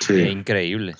[0.00, 0.20] Sí.
[0.20, 0.94] Es increíble.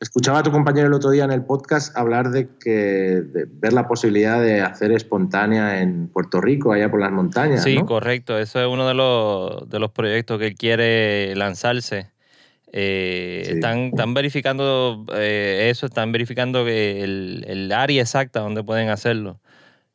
[0.00, 3.88] Escuchaba a tu compañero el otro día en el podcast hablar de que ver la
[3.88, 7.64] posibilidad de hacer espontánea en Puerto Rico, allá por las montañas.
[7.64, 8.38] Sí, correcto.
[8.38, 12.10] Eso es uno de los, de los proyectos que él quiere lanzarse.
[12.72, 19.40] Eh, están, están, verificando eh, eso, están verificando el, el, área exacta donde pueden hacerlo.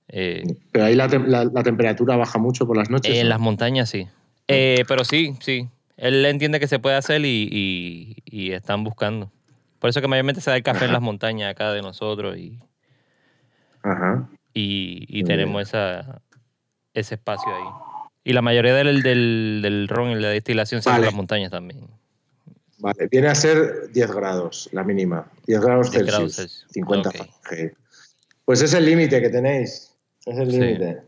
[0.08, 3.16] Eh, pero ahí la, la, temperatura baja mucho por las noches.
[3.16, 4.08] En las montañas sí.
[4.48, 5.70] pero sí, sí.
[5.98, 9.32] Él entiende que se puede hacer y, y, están buscando.
[9.84, 12.58] Por eso que mayormente se da el café en las montañas acá de nosotros y,
[13.82, 14.30] Ajá.
[14.54, 16.22] y, y tenemos esa,
[16.94, 17.66] ese espacio ahí.
[18.24, 21.52] Y la mayoría del, del, del ron y la destilación se hace en las montañas
[21.52, 21.82] también.
[22.78, 25.30] Vale, viene a ser 10 grados la mínima.
[25.48, 26.66] 10 grados Celsius.
[26.70, 27.12] 50
[28.46, 29.94] Pues es el límite que tenéis.
[30.26, 31.02] Es el límite.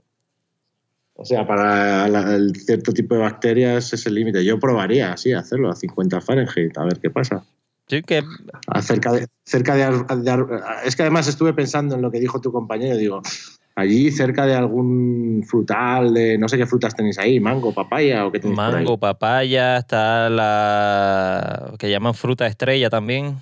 [1.14, 4.44] O sea, para el cierto tipo de bacterias es el límite.
[4.44, 7.46] Yo probaría, sí, hacerlo a 50 Fahrenheit, a ver qué pasa.
[7.88, 8.22] Sí, que...
[8.22, 10.46] De, cerca de,
[10.86, 12.98] Es que además estuve pensando en lo que dijo tu compañero.
[12.98, 13.22] Digo,
[13.76, 18.32] allí cerca de algún frutal, de no sé qué frutas tenéis ahí, mango, papaya o
[18.32, 23.36] qué tenéis Mango, papaya, está la que llaman fruta estrella también.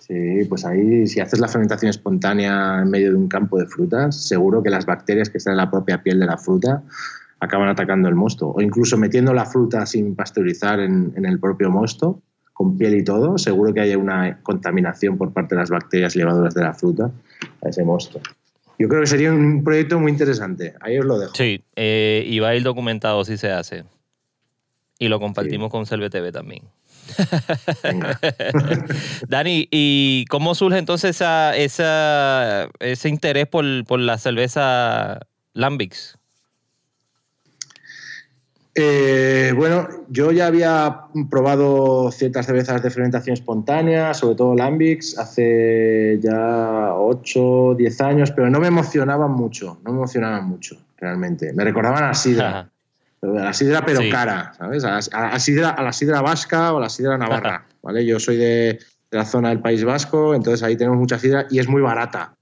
[0.00, 4.16] Sí, pues ahí si haces la fermentación espontánea en medio de un campo de frutas,
[4.16, 6.82] seguro que las bacterias que están en la propia piel de la fruta
[7.40, 8.48] acaban atacando el mosto.
[8.48, 12.22] O incluso metiendo la fruta sin pasteurizar en, en el propio mosto,
[12.58, 16.54] con piel y todo, seguro que haya una contaminación por parte de las bacterias levaduras
[16.54, 17.08] de la fruta
[17.64, 18.20] a ese mosto.
[18.80, 20.74] Yo creo que sería un proyecto muy interesante.
[20.80, 21.32] Ahí os lo dejo.
[21.36, 23.84] Sí, eh, y va a ir documentado si se hace.
[24.98, 26.64] Y lo compartimos con TV también.
[29.28, 35.20] Dani, ¿y cómo surge entonces esa, esa, ese interés por, por la cerveza
[35.52, 36.17] Lambics?
[38.80, 46.20] Eh, bueno, yo ya había probado ciertas cervezas de fermentación espontánea, sobre todo Lambics, hace
[46.22, 51.52] ya 8, 10 años, pero no me emocionaban mucho, no me emocionaban mucho, realmente.
[51.54, 52.70] Me recordaban a sidra,
[53.22, 54.84] a la sidra pero cara, ¿sabes?
[54.84, 58.06] A la, sidra, a la sidra vasca o a la sidra navarra, ¿vale?
[58.06, 58.78] Yo soy de,
[59.10, 62.32] de la zona del País Vasco, entonces ahí tenemos mucha sidra y es muy barata,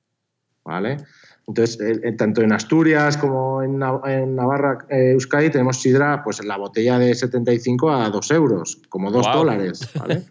[0.66, 0.98] ¿vale?
[1.46, 6.56] Entonces, eh, eh, tanto en Asturias como en, Navarra, eh, Euskadi, tenemos sidra, pues la
[6.56, 10.24] botella de 75 a 2 euros, como 2 dólares, ¿vale?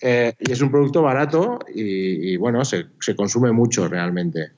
[0.38, 4.52] y es un producto barato y, bueno, se, consume mucho realmente.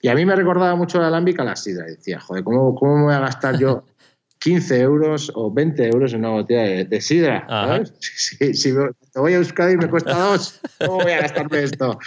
[0.00, 1.86] Y a mí me recordaba mucho la alámbica la sidra.
[1.86, 3.84] decía, joder, ¿cómo, ¿cómo, me voy a gastar yo
[4.40, 7.46] 15 euros o 20 euros en una botella de, sidra?
[7.48, 7.94] ¿sabes?
[8.00, 8.72] Si, si,
[9.14, 11.98] voy a Euskadi y me cuesta 2, ¿cómo voy a gastarme esto?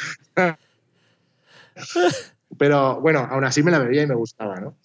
[2.58, 4.76] Pero bueno, aún así me la bebía y me gustaba, ¿no?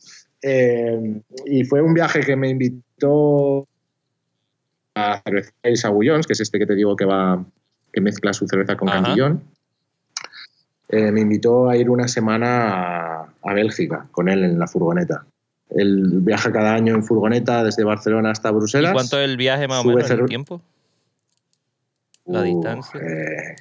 [0.43, 3.67] Eh, y fue un viaje que me invitó
[4.95, 7.45] a cervecería Sagullons, que es este que te digo que va
[7.93, 9.43] que mezcla su cerveza con cantillón.
[10.89, 15.25] Eh, me invitó a ir una semana a, Bélgica con él en la furgoneta.
[15.71, 18.93] Él viaja cada año en furgoneta desde Barcelona hasta Bruselas.
[18.93, 20.61] ¿Y cuánto es el viaje más o menos en tiempo?
[22.27, 23.01] La distancia.
[23.01, 23.57] Eh,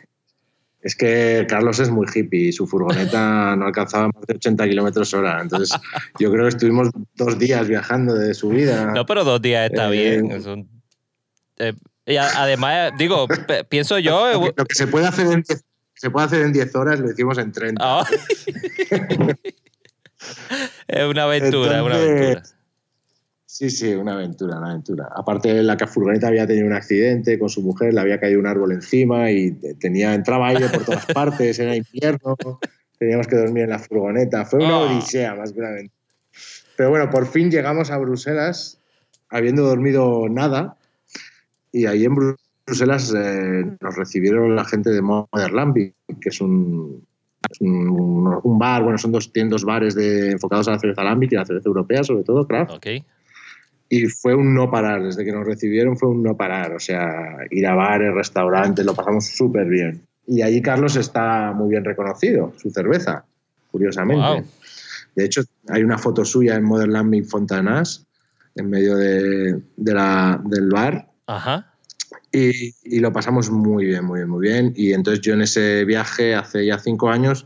[0.86, 5.16] es que Carlos es muy hippie y su furgoneta no alcanzaba más de 80 kilómetros
[5.16, 5.42] hora.
[5.42, 5.76] Entonces,
[6.20, 8.92] yo creo que estuvimos dos días viajando de su vida.
[8.94, 10.68] No, pero dos días está eh, bien.
[11.58, 11.74] Eh,
[12.06, 13.28] y además, digo,
[13.68, 14.54] pienso yo.
[14.56, 17.40] Lo que, se puede hacer en 10, se puede hacer en 10 horas lo hicimos
[17.40, 18.06] en 30.
[20.88, 22.44] es una aventura, es una aventura.
[23.58, 25.08] Sí, sí, una aventura, una aventura.
[25.16, 28.74] Aparte, la furgoneta había tenido un accidente con su mujer, le había caído un árbol
[28.74, 32.36] encima y tenía, entraba aire por todas partes, era invierno,
[33.00, 34.44] teníamos que dormir en la furgoneta.
[34.44, 34.80] Fue una ah.
[34.80, 35.90] odisea, más grave.
[36.76, 38.82] Pero bueno, por fin llegamos a Bruselas,
[39.30, 40.76] habiendo dormido nada,
[41.72, 45.94] y ahí en Bruselas eh, nos recibieron la gente de Modern que
[46.26, 47.08] es un,
[47.62, 51.46] un, bar, bueno, son dos, tiendas bares de, enfocados a la cerveza Lambic y la
[51.46, 52.72] cerveza europea, sobre todo, craft.
[52.72, 53.06] Okay
[53.90, 57.38] y fue un no parar, desde que nos recibieron fue un no parar, o sea,
[57.52, 60.02] ir a bares, restaurantes, lo pasamos súper bien.
[60.28, 63.26] Y allí Carlos está muy bien reconocido, su cerveza,
[63.72, 64.46] curiosamente.
[65.16, 68.06] De hecho, hay una foto suya en Modern Lambic Fontanas,
[68.56, 71.08] en medio de, la, del bar.
[71.28, 71.74] Ajá.
[72.32, 74.74] Y, y, lo pasamos muy bien, muy bien, muy bien.
[74.76, 77.46] Y entonces yo en ese viaje, hace ya cinco años,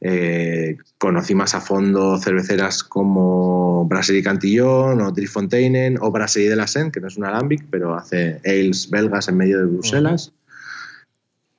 [0.00, 6.66] eh, conocí más a fondo cerveceras como Brasserie Cantillon o Drifonteinen o Brasserie de la
[6.66, 10.32] Seine, que no es un alambic, pero hace ales belgas en medio de Bruselas.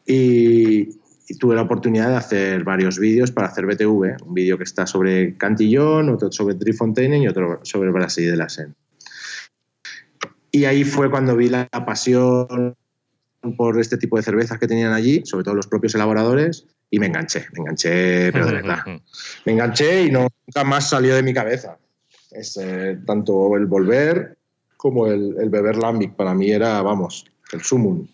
[0.06, 0.90] y,
[1.40, 5.36] tuve la oportunidad de hacer varios vídeos para hacer BTV, un vídeo que está sobre
[5.36, 8.74] Cantillon, otro sobre Drifonteinen y otro sobre Brasserie de la Seine.
[10.52, 12.76] Y ahí fue cuando vi la pasión
[13.56, 17.08] por este tipo de cervezas que tenían allí, sobre todo los propios elaboradores, y me
[17.08, 18.80] enganché, me enganché, pero de verdad.
[19.46, 21.78] Me enganché y no, nunca más salió de mi cabeza.
[22.32, 24.38] Es, eh, tanto el volver
[24.76, 28.08] como el, beber lambic para mí era, vamos, el sumum.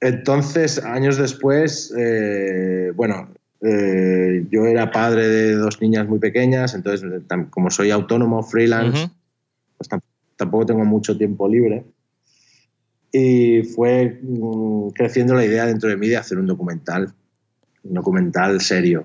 [0.00, 3.28] Entonces, años después, eh, bueno,
[3.60, 7.08] eh, yo era padre de dos niñas muy pequeñas, entonces
[7.50, 9.10] como soy autónomo, freelance,
[9.76, 9.88] pues
[10.36, 11.84] tampoco tengo mucho tiempo libre
[13.12, 17.12] y fue mm, creciendo la idea dentro de mí de hacer un documental,
[17.84, 19.04] un documental serio.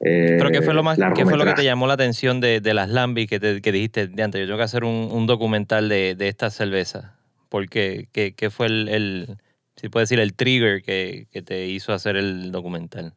[0.00, 2.72] ¿Pero qué fue lo, más, ¿qué fue lo que te llamó la atención de, de
[2.72, 4.40] las Lambi que, que dijiste de antes?
[4.40, 7.16] Yo tengo que hacer un, un documental de, de, esta cerveza.
[7.48, 8.08] ¿Por qué?
[8.12, 9.38] ¿Qué, qué fue el, el,
[9.76, 13.14] si puedes decir, el trigger que, que, te hizo hacer el documental?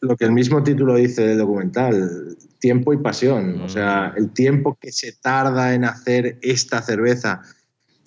[0.00, 3.62] Lo que el mismo título dice del documental, tiempo y pasión.
[3.62, 4.18] O sea, mm.
[4.18, 7.40] el tiempo que se tarda en hacer esta cerveza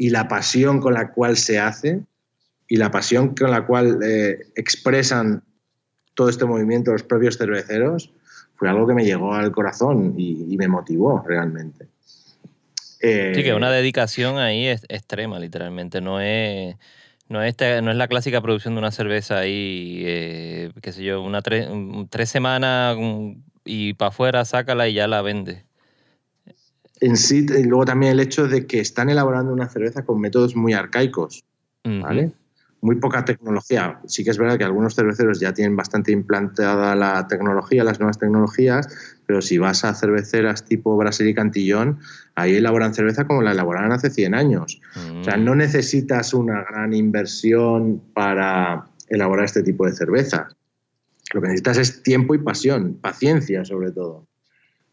[0.01, 2.01] y la pasión con la cual se hace
[2.67, 5.43] y la pasión con la cual eh, expresan
[6.15, 8.11] todo este movimiento los propios cerveceros
[8.55, 11.85] fue algo que me llegó al corazón y, me motivó realmente.
[12.99, 16.01] sí, que una eh, dedicación ahí es extrema, literalmente.
[16.01, 16.77] No es,
[17.29, 21.21] no es, no es la clásica producción de una cerveza ahí, eh, qué sé yo,
[21.21, 21.67] una tres,
[22.09, 22.97] tres semanas
[23.65, 25.63] y para afuera, sácala y ya la vende
[27.01, 30.55] en sí, y luego también el hecho de que están elaborando una cerveza con métodos
[30.55, 31.43] muy arcaicos,
[31.83, 32.31] ¿vale?
[32.79, 33.99] Muy poca tecnología.
[34.05, 38.19] Sí que es verdad que algunos cerveceros ya tienen bastante implantada la tecnología, las nuevas
[38.19, 38.87] tecnologías,
[39.25, 41.99] pero si vas a cerveceras tipo Brasil y Cantillón,
[42.35, 44.79] ahí elaboran cerveza como la elaboraron hace 100 años.
[45.19, 50.49] O sea, no necesitas una gran inversión para elaborar este tipo de cerveza.
[51.33, 54.27] Lo que necesitas es tiempo y pasión, paciencia sobre todo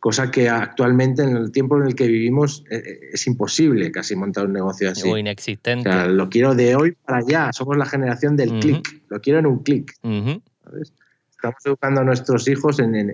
[0.08, 4.16] cosa que actualmente en el tiempo en el que vivimos eh, eh, es imposible casi
[4.16, 5.06] montar un negocio así.
[5.06, 5.90] O inexistente.
[6.06, 9.62] lo quiero de hoy para allá, somos la generación del clic, lo quiero en un
[9.62, 9.92] clic.
[10.02, 13.12] Estamos educando a nuestros hijos en,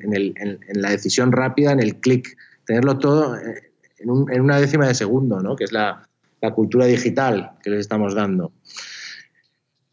[0.74, 5.56] la decisión rápida, en el clic, tenerlo todo eh, en, una décima de segundo, ¿no?
[5.56, 6.08] que es la,
[6.54, 8.52] cultura digital que les estamos dando.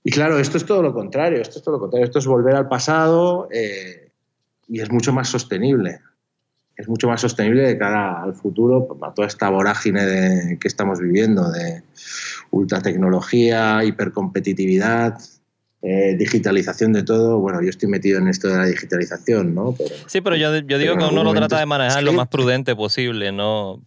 [0.03, 2.53] Y claro, esto es todo lo contrario, esto es todo lo contrario, esto es volver
[2.53, 3.49] al pasado
[4.67, 5.99] y es mucho más sostenible
[6.77, 10.99] es mucho más sostenible de cara al futuro, a toda esta vorágine de, que estamos
[10.99, 11.83] viviendo de
[12.49, 15.19] ultra tecnología, hipercompetitividad,
[15.81, 17.39] eh, digitalización de todo.
[17.39, 19.75] Bueno, yo estoy metido en esto de la digitalización, ¿no?
[20.07, 23.81] sí, pero yo, digo que uno lo trata de manejar lo más prudente posible, ¿no?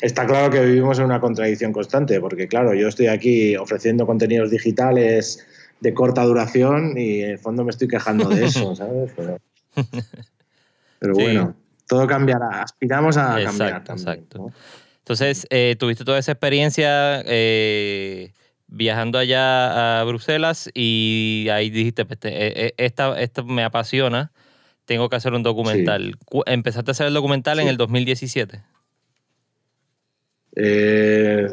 [0.00, 4.50] Está claro que vivimos en una contradicción constante, porque claro, yo estoy aquí ofreciendo contenidos
[4.50, 5.44] digitales
[5.80, 9.12] de corta duración y en el fondo me estoy quejando de eso, ¿sabes?
[9.16, 11.56] Pero, bueno
[11.88, 13.82] todo cambiará, aspiramos a cambiar.
[13.88, 14.52] exacto.
[14.98, 18.32] Entonces, eh, tuviste toda esa experiencia eh,
[18.66, 24.32] viajando allá a Bruselas y ahí dijiste, pues, eh, esta, me apasiona,
[24.84, 26.18] tengo que hacer un documental.
[26.44, 28.62] ¿Empezaste a hacer el documental en el 2017?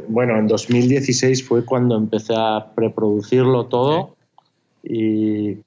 [0.07, 4.17] bueno, en 2016 fue cuando empecé a preproducirlo todo
[4.83, 5.59] y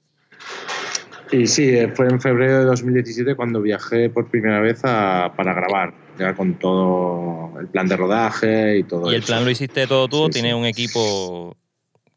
[1.31, 5.95] y sí, eh, fue en febrero de 2017 cuando viajé por primera vez para grabar,
[6.19, 10.09] ya con todo el plan de rodaje y todo ¿Y el plan lo hiciste todo
[10.09, 11.57] tú o tienes un equipo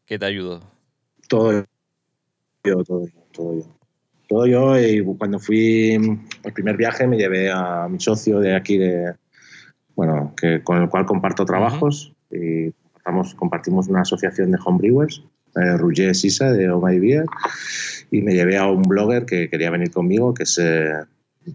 [0.04, 0.60] que te ayudó?
[1.28, 1.64] Todo
[2.64, 3.66] yo, todo yo, todo yo.
[4.28, 5.92] Todo yo y cuando fui
[6.42, 9.14] el primer viaje me llevé a mi socio de aquí, de,
[9.94, 12.72] bueno, que, con el cual comparto trabajos y
[13.36, 15.22] compartimos una asociación de homebrewers,
[15.56, 17.26] eh, Roger Sisa de Oh My Beer
[18.12, 20.92] y me llevé a un blogger que quería venir conmigo, que es eh,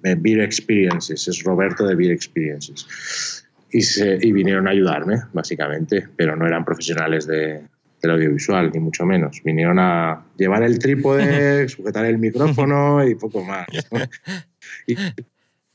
[0.02, 3.46] Beer Experiences, es Roberto de Beer Experiences.
[3.72, 7.62] Y, se, y vinieron a ayudarme, básicamente, pero no eran profesionales de,
[8.02, 9.40] del audiovisual, ni mucho menos.
[9.44, 13.68] Vinieron a llevar el trípode, sujetar el micrófono y poco más.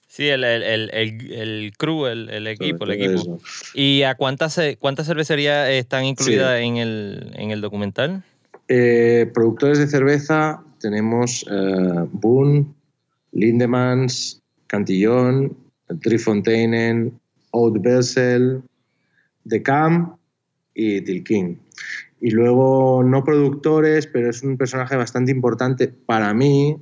[0.08, 3.38] sí, el, el, el, el, crew, el, equipo, el equipo.
[3.72, 8.24] ¿Y a cuántas, cuántas cervecerías están incluidas en, el, en el documental?
[8.66, 12.66] Eh, productores de cerveza tenemos eh, Boone,
[13.32, 15.56] Lindemans, Cantillon,
[16.02, 17.18] Trifontainen,
[17.52, 18.62] Oud Bessel,
[19.44, 20.16] De Camp
[20.74, 21.58] y Tilkin.
[22.20, 26.76] Y luego, no productores, pero es un personaje bastante importante para mí,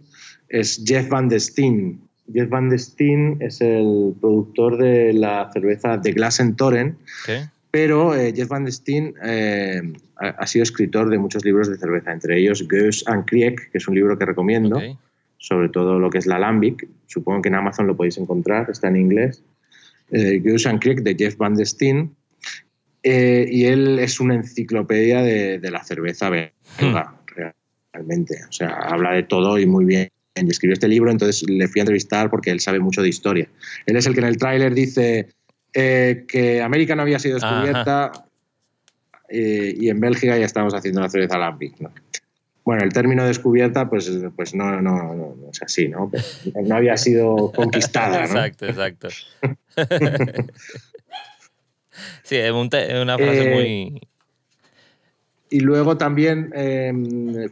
[0.49, 2.01] es Jeff Van der Steen.
[2.33, 6.99] Jeff Van der Steen es el productor de la cerveza de Glass Toren,
[7.71, 9.81] pero eh, Jeff Van der Steen eh,
[10.17, 13.87] ha, sido escritor de muchos libros de cerveza, entre ellos Goes and Kriek, que es
[13.87, 14.81] un libro que recomiendo,
[15.39, 16.87] sobre todo lo que es la Lambic.
[17.07, 19.43] Supongo que en Amazon lo podéis encontrar, está en inglés.
[20.11, 22.15] Eh, Goes and Kriek de Jeff Van der Steen.
[23.03, 27.43] Eh, y él es una enciclopedia de, la cerveza belga, hmm.
[27.93, 28.37] realmente.
[28.49, 30.09] O sea, habla de todo y muy bien.
[30.37, 33.49] Y escribió este libro, entonces le fui a entrevistar porque él sabe mucho de historia.
[33.87, 35.29] Él es el que en el tráiler dice
[35.75, 38.13] eh, que América no había sido descubierta
[39.29, 41.75] eh, y en Bélgica ya estamos haciendo la cerveza Lambic.
[42.65, 46.11] Bueno, el término descubierta, pues, pues no, no, no, es así, ¿no?
[46.63, 48.25] no había sido conquistada.
[48.25, 49.09] Exacto, exacto.
[52.23, 54.01] Sí, es, una frase eh, muy...
[55.51, 56.51] Y luego también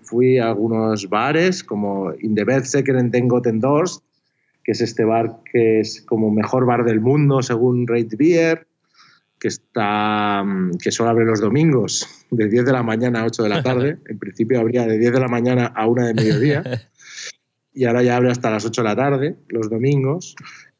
[0.02, 4.02] fui a algunos bares, como In the Bed Secret en Doors,
[4.68, 8.66] que es este bar que es como mejor bar del mundo según Rate Beer,
[9.40, 13.44] que, está, mm, que solo abre los domingos, de 10 de la mañana a 8
[13.44, 13.96] de la tarde.
[14.10, 16.62] En principio abría de 10 de la mañana a 1 de mediodía.
[17.72, 20.36] y ahora ya abre hasta las 8 de la tarde, los domingos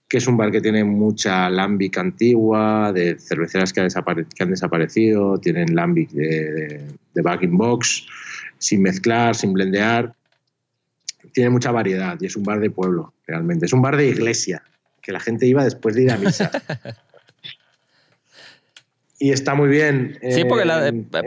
[0.07, 5.74] que es un bar que tiene mucha lambic antigua, de cerveceras que, han desaparecido, tienen
[5.74, 6.82] lambic de,
[7.14, 8.07] de, backing box,
[8.59, 10.14] sin mezclar, sin blendear.
[11.33, 13.66] Tiene mucha variedad y es un bar de pueblo, realmente.
[13.66, 14.62] Es un bar de iglesia,
[15.03, 16.51] que la gente iba después de ir a misa.
[19.18, 20.18] y está muy bien.
[20.31, 20.64] Sí, porque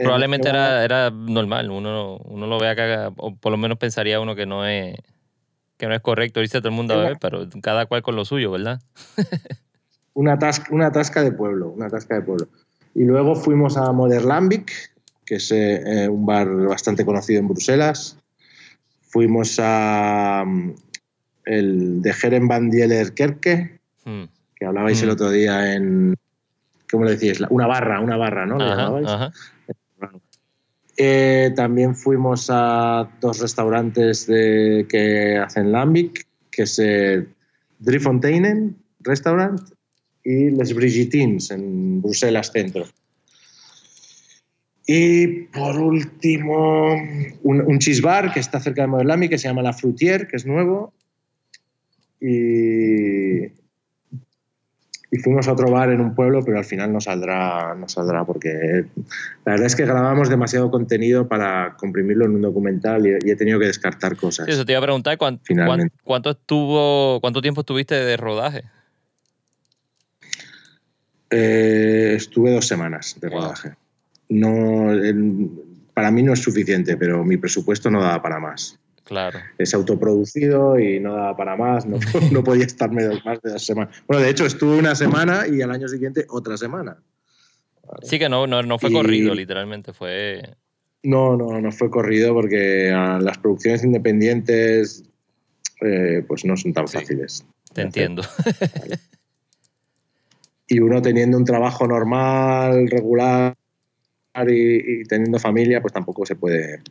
[0.01, 1.69] probablemente era, era, normal.
[1.69, 4.95] Uno, uno lo ve acá, o por lo menos pensaría uno que no es
[5.81, 8.23] que no es correcto irse todo el mundo a ver, pero cada cual con lo
[8.23, 8.79] suyo, ¿verdad?
[10.13, 12.47] una, tasca, una tasca de pueblo, una tasca de pueblo.
[12.93, 14.71] Y luego fuimos a Moderlambic,
[15.25, 18.15] que es eh, un bar bastante conocido en Bruselas.
[19.11, 20.73] Fuimos a mm,
[21.45, 24.23] el de Jeren van Dieler Kerke, hmm.
[24.55, 25.13] que hablabais el hmm.
[25.13, 26.15] otro día en,
[26.89, 27.41] ¿cómo le decís?
[27.49, 28.59] Una barra, una barra, ¿no?
[28.61, 29.31] Ajá,
[30.97, 37.25] eh, también fuimos a dos restaurantes de, que hacen lambic, que es eh,
[37.79, 39.59] Drifonteinen Restaurant
[40.23, 42.85] y Les Brigitins en Bruselas Centro.
[44.87, 46.95] Y por último,
[47.43, 50.37] un, un cheese bar que está cerca de Modelami que se llama La Fruitier, que
[50.37, 50.93] es nuevo.
[52.19, 53.45] Y,
[55.13, 58.23] y fuimos a otro bar en un pueblo, pero al final no saldrá, no saldrá
[58.23, 58.85] porque
[59.45, 63.59] la verdad es que grabamos demasiado contenido para comprimirlo en un documental y, he tenido
[63.59, 64.47] que descartar cosas.
[64.47, 65.43] eso te iba a preguntar, ¿cuánto,
[66.03, 68.63] ¿cuánto, estuvo, cuánto tiempo estuviste de rodaje?
[71.29, 73.73] Eh, estuve dos semanas de rodaje.
[74.31, 74.87] No,
[75.93, 78.79] para mí no es suficiente, pero mi presupuesto no daba para más.
[79.03, 79.39] Claro.
[79.57, 81.99] Es autoproducido y no daba para más, no,
[82.31, 84.01] no podía estarme más de dos semanas.
[84.07, 86.97] Bueno, de hecho, estuve una semana y al año siguiente otra semana.
[88.03, 90.55] Sí que no, no, fue corrido, literalmente, fue...
[91.03, 95.03] No, no, no fue corrido porque las producciones independientes
[95.81, 97.43] eh, pues no son tan fáciles.
[97.73, 98.21] Te entiendo.
[100.67, 103.57] Y uno teniendo un trabajo normal, regular
[104.47, 106.81] y, y, teniendo familia, pues tampoco se puede...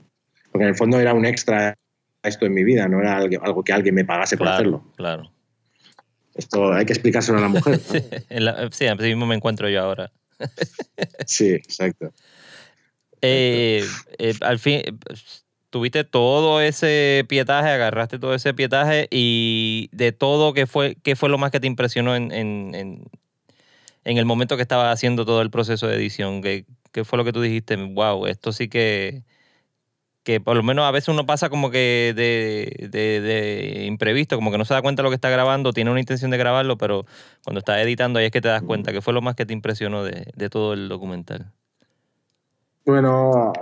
[0.50, 1.74] Porque en el fondo era un extra
[2.22, 4.84] esto en mi vida, no era algo que alguien me pagase por hacerlo.
[4.96, 5.32] Claro.
[6.34, 7.80] Esto hay que explicárselo a la mujer.
[8.72, 10.12] sí, así mismo me encuentro yo ahora.
[11.26, 12.12] sí, exacto.
[13.22, 13.84] Eh,
[14.18, 14.82] eh, al fin,
[15.70, 21.28] tuviste todo ese pietaje, agarraste todo ese pietaje y de todo, ¿qué fue, qué fue
[21.28, 23.04] lo más que te impresionó en, en, en,
[24.04, 26.42] en el momento que estabas haciendo todo el proceso de edición?
[26.42, 27.76] ¿Qué, ¿Qué, fue lo que tú dijiste?
[27.76, 29.24] Wow, esto sí que
[30.22, 34.64] que por lo menos a veces uno pasa como que de, imprevisto, como que no
[34.64, 37.06] se da cuenta de lo que está grabando, tiene una intención de grabarlo, pero
[37.44, 38.92] cuando está editando ahí es que te das cuenta.
[38.92, 41.50] ¿Qué fue lo más que te impresionó de, todo el documental?
[42.84, 43.52] Bueno,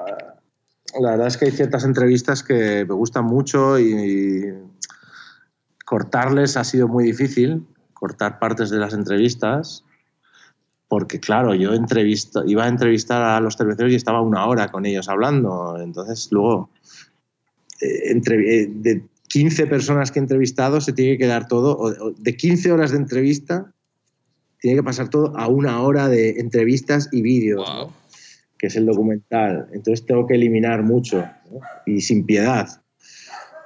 [1.01, 4.53] la verdad es que hay ciertas entrevistas que me gustan mucho y
[5.85, 9.85] cortarles ha sido muy difícil, cortar partes de las entrevistas
[10.89, 14.87] porque claro, yo entrevisto, iba a entrevistar a los cerveceros y estaba una hora con
[14.87, 15.79] ellos hablando.
[15.81, 16.71] Entonces, luego,
[17.81, 22.37] eh, entre, eh, de 15 personas que he entrevistado, se tiene que quedar todo, de
[22.37, 23.73] 15 horas de entrevista,
[24.61, 27.69] tiene que pasar todo a una hora de entrevistas y vídeos,
[28.57, 29.69] que es el documental.
[29.73, 31.25] Entonces, tengo que eliminar mucho
[31.85, 32.83] y sin piedad.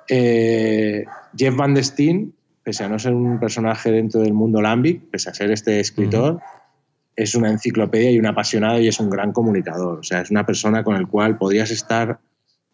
[0.09, 1.05] Eh,
[1.37, 5.31] Jeff Van der Steen pese a no ser un personaje dentro del mundo Lambic, pese
[5.31, 6.41] a ser este escritor,
[7.17, 9.99] es una enciclopedia y un apasionado y es un gran comunicador.
[9.99, 12.21] O sea, es una persona con el cual podrías estar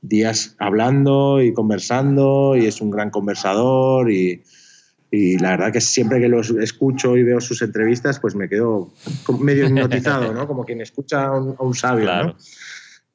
[0.01, 4.43] días hablando y conversando y es un gran conversador y,
[5.11, 8.91] y la verdad que siempre que los escucho y veo sus entrevistas, pues me quedo
[9.41, 10.47] medio hipnotizado, ¿no?
[10.47, 12.36] Como quien escucha a un, sabio, ¿no?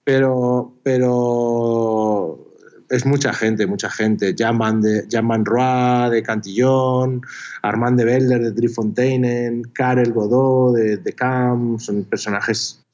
[0.03, 2.52] Pero, pero
[2.93, 4.35] es mucha gente, mucha gente.
[4.37, 7.21] Jan de, Jan Roy de Cantillon,
[7.63, 12.85] Armand de Belder de Trifontainen, Karel Godot de, de Cam, son personajes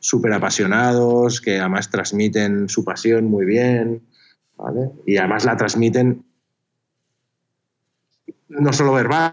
[0.00, 4.02] súper apasionados que además transmiten su pasión muy bien,
[4.56, 4.90] ¿vale?
[5.06, 6.24] Y además la transmiten
[8.48, 9.32] no solo verbal,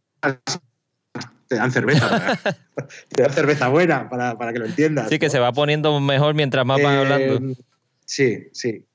[1.47, 2.37] te dan cerveza.
[3.09, 5.07] te dan cerveza buena para, para, que lo entiendas.
[5.07, 7.51] Sí, que se va poniendo mejor mientras más van hablando.
[7.51, 7.55] Eh,
[8.05, 8.85] sí, sí.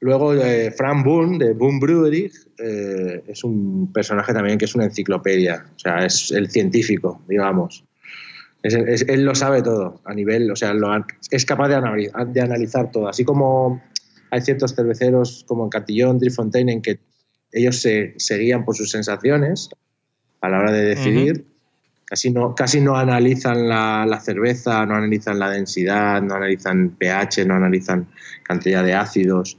[0.00, 4.84] Luego, eh, Frank Boone, de Boone Brewery, eh, es un personaje también que es una
[4.84, 5.66] enciclopedia.
[5.74, 7.84] O sea, es el científico, digamos.
[8.62, 10.74] él lo sabe todo a nivel, o sea,
[11.30, 13.08] es capaz de, analizar, de analizar todo.
[13.08, 13.80] Así como
[14.30, 16.98] hay ciertos cerveceros como en Catillón, Trifontaine, en que
[17.52, 19.70] ellos se, guían por sus sensaciones
[20.40, 21.46] a la hora de decidir.
[22.04, 27.54] Casi no, casi no analizan la, cerveza, no analizan la densidad, no analizan pH, no
[27.54, 28.08] analizan
[28.44, 29.58] cantidad de ácidos.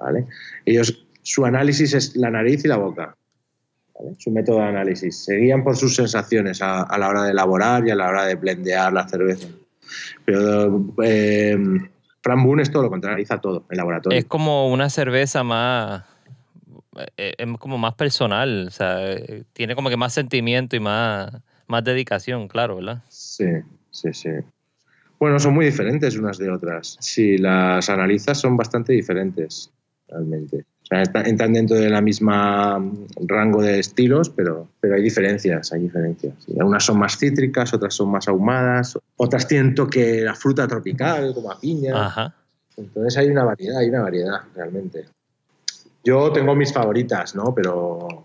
[0.00, 0.26] ¿Vale?
[0.64, 3.16] Ellos, su análisis es la nariz y la boca.
[4.18, 5.24] Su método de análisis.
[5.24, 8.34] Se guían por sus sensaciones a, la hora de elaborar y a la hora de
[8.34, 9.48] blendear la cerveza.
[10.24, 11.56] Pero eh,
[12.22, 14.18] Fran Boone es todo lo contrario, analiza todo en laboratorio.
[14.18, 16.02] Es como una cerveza más
[17.16, 21.30] eh, es como más personal, o sea, eh, tiene como que más sentimiento y más,
[21.66, 23.02] más dedicación, claro, ¿verdad?
[23.08, 23.46] Sí,
[23.90, 24.30] sí, sí.
[25.18, 26.96] Bueno, son muy diferentes unas de otras.
[27.00, 29.70] Si las analizas, son bastante diferentes,
[30.10, 30.64] realmente.
[30.82, 35.72] O sea, entran dentro de la misma mm, rango de estilos, pero, pero hay diferencias,
[35.72, 36.34] hay diferencias.
[36.48, 41.52] Unas son más cítricas, otras son más ahumadas, otras tienen toque la fruta tropical, como
[41.52, 42.06] a piña.
[42.06, 42.34] Ajá.
[42.76, 45.04] Entonces hay una variedad, hay una variedad, realmente.
[46.02, 47.54] Yo tengo mis favoritas, ¿no?
[47.54, 48.24] Pero,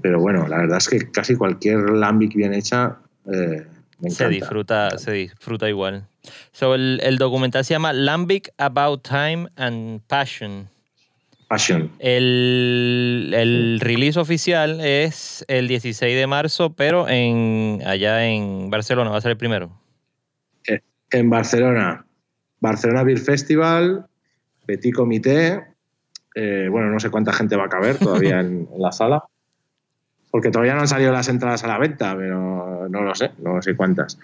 [0.00, 2.98] pero bueno, la verdad es que casi cualquier lambic bien hecha
[3.32, 3.66] eh,
[3.98, 6.06] me Se disfruta, se disfruta igual.
[6.52, 10.68] So, el, el, documental se llama Lambic About Time and Passion.
[11.48, 11.92] Passion.
[12.00, 19.18] El, el release oficial es el 16 de marzo, pero en allá en Barcelona va
[19.18, 19.70] a ser el primero.
[20.66, 20.80] Eh,
[21.12, 22.04] en Barcelona.
[22.60, 24.06] Barcelona Beer Festival,
[24.66, 25.62] Petit Comité,
[26.34, 29.24] eh, bueno, no sé cuánta gente va a caber todavía en, la sala,
[30.30, 33.62] porque todavía no han salido las entradas a la venta, pero no lo sé, no
[33.62, 34.18] sé cuántas.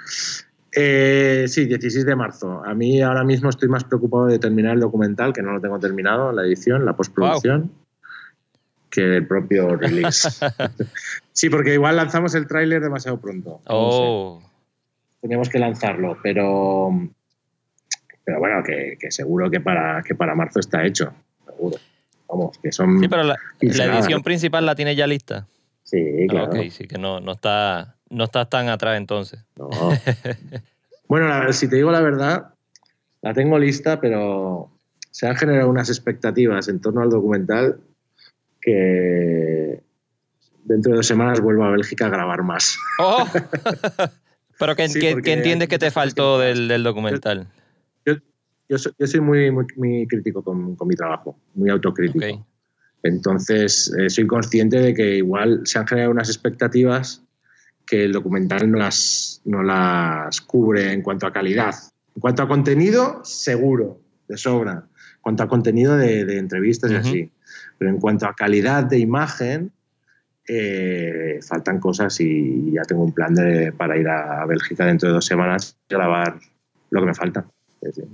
[0.75, 2.63] Eh, sí, 16 de marzo.
[2.65, 5.79] A mí ahora mismo estoy más preocupado de terminar el documental, que no lo tengo
[5.79, 7.71] terminado, la edición, la postproducción,
[8.91, 10.29] que el propio release.
[11.33, 13.61] sí, porque igual lanzamos el tráiler demasiado pronto.
[13.67, 14.43] Oh.
[15.21, 16.91] Teníamos que lanzarlo, pero,
[18.25, 21.13] pero bueno, que, que, seguro que para, que para marzo está hecho,
[21.45, 21.77] seguro
[22.63, 23.01] que son...
[23.01, 25.47] Sí, pero la, edición principal la tiene ya lista.
[25.85, 26.47] Sí, ah, claro.
[26.47, 29.45] ok, sí, que no, no, está, no estás tan atrás entonces.
[29.57, 29.69] No.
[31.09, 32.55] bueno, si te digo la verdad,
[33.23, 34.71] la tengo lista, pero
[35.11, 37.81] se han generado unas expectativas en torno al documental
[38.61, 39.83] que
[40.65, 42.77] dentro de dos semanas vuelvo a Bélgica a grabar más.
[42.99, 43.27] Oh.
[44.59, 47.49] pero ¿qué, entiendes que te faltó del, del documental?
[48.69, 52.47] yo soy, muy, muy, crítico con, mi trabajo, muy autocrítico.
[53.03, 57.23] Entonces, eh, soy consciente de que igual se han generado unas expectativas
[57.87, 61.75] que el documental no las, no las cubre en cuanto a calidad.
[62.15, 64.73] En cuanto a contenido, seguro, de sobra.
[64.73, 67.33] En cuanto a contenido de, entrevistas y así.
[67.79, 69.73] Pero en cuanto a calidad de imagen,
[70.47, 75.15] eh, faltan cosas y ya tengo un plan de, para ir a Bélgica dentro de
[75.15, 76.39] dos semanas y grabar
[76.91, 77.47] lo que me falta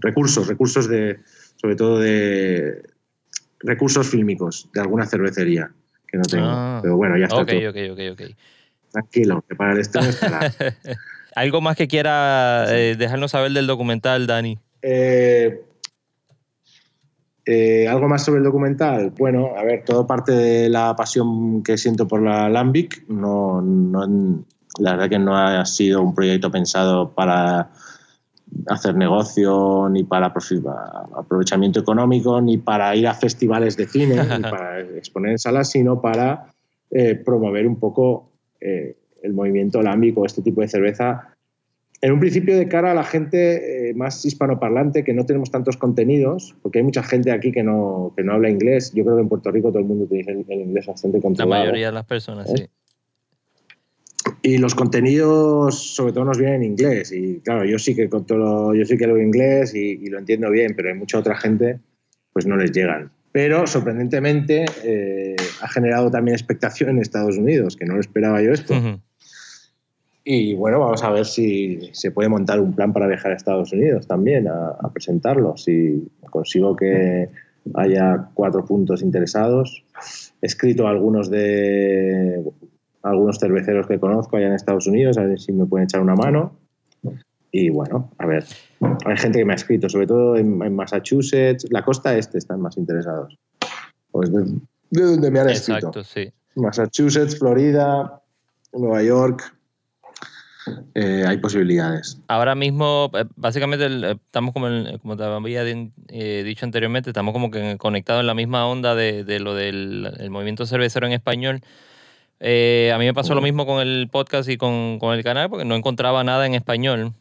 [0.00, 1.20] recursos, recursos de,
[1.56, 2.82] sobre todo de
[3.60, 5.70] recursos fílmicos de alguna cervecería
[6.06, 6.46] que no tengo.
[6.46, 6.80] Ah.
[6.82, 7.42] Pero bueno, ya está.
[7.42, 8.36] Ok, ok, ok, ok.
[8.92, 10.52] Tranquilo, que para el estreno estará.
[11.34, 14.58] ¿Algo más que quiera eh, dejarnos saber del documental, Dani?
[14.82, 15.62] Eh,
[17.44, 19.10] eh, ¿Algo más sobre el documental?
[19.16, 23.08] Bueno, a ver, todo parte de la pasión que siento por la Lambic.
[23.08, 24.44] No, no,
[24.78, 27.70] la verdad que no ha sido un proyecto pensado para
[28.66, 30.26] hacer negocio, ni para
[31.16, 36.00] aprovechamiento económico, ni para ir a festivales de cine, ni para exponer en salas, sino
[36.00, 36.52] para
[36.90, 41.34] eh, promover un poco eh, el movimiento lámbico, este tipo de cerveza.
[42.00, 45.76] En un principio de cara a la gente eh, más hispanoparlante, que no tenemos tantos
[45.76, 48.92] contenidos, porque hay mucha gente aquí que no, que no habla inglés.
[48.94, 51.62] Yo creo que en Puerto Rico todo el mundo tiene el, inglés bastante controlado.
[51.62, 52.66] La mayoría de las personas, sí.
[54.42, 57.10] Y los contenidos, sobre todo, nos vienen en inglés.
[57.12, 60.50] Y claro, yo sí que controlo, yo sí que leo inglés y, y, lo entiendo
[60.50, 61.80] bien, pero hay mucha otra gente,
[62.32, 63.10] pues no les llegan.
[63.32, 68.52] Pero sorprendentemente eh, ha generado también expectación en Estados Unidos, que no lo esperaba yo
[68.52, 68.74] esto.
[70.24, 73.72] Y bueno, vamos a ver si se puede montar un plan para viajar a Estados
[73.72, 75.56] Unidos también, a, a presentarlo.
[75.56, 77.28] Si consigo que
[77.74, 79.84] haya cuatro puntos interesados.
[80.40, 82.42] He escrito a algunos de
[83.02, 86.14] algunos cerveceros que conozco allá en Estados Unidos, a ver si me pueden echar una
[86.14, 86.56] mano.
[87.50, 88.44] Y bueno, a ver,
[89.06, 92.60] hay gente que me ha escrito, sobre todo en, en Massachusetts, la costa este están
[92.60, 93.36] más interesados.
[94.10, 94.44] Pues de,
[94.90, 95.78] de donde me han escrito.
[95.88, 96.30] Exacto, sí.
[96.56, 98.20] Massachusetts, Florida,
[98.72, 99.54] Nueva York,
[100.94, 102.20] eh, hay posibilidades.
[102.28, 107.32] Ahora mismo, eh, básicamente, eh, estamos como, el- como te había eh, dicho anteriormente, estamos
[107.32, 111.12] como que conectados en la misma onda de, de lo del el movimiento cervecero en
[111.14, 111.60] español.
[112.40, 115.48] Eh, a mí me pasó lo mismo con el podcast y con, con el canal,
[115.48, 117.14] porque no encontraba nada en español,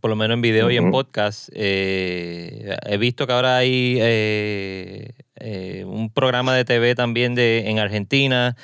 [0.00, 1.48] por lo menos en video y en podcast.
[1.54, 7.78] Eh, he visto que ahora hay eh, eh, un programa de TV también de, en
[7.78, 8.56] Argentina.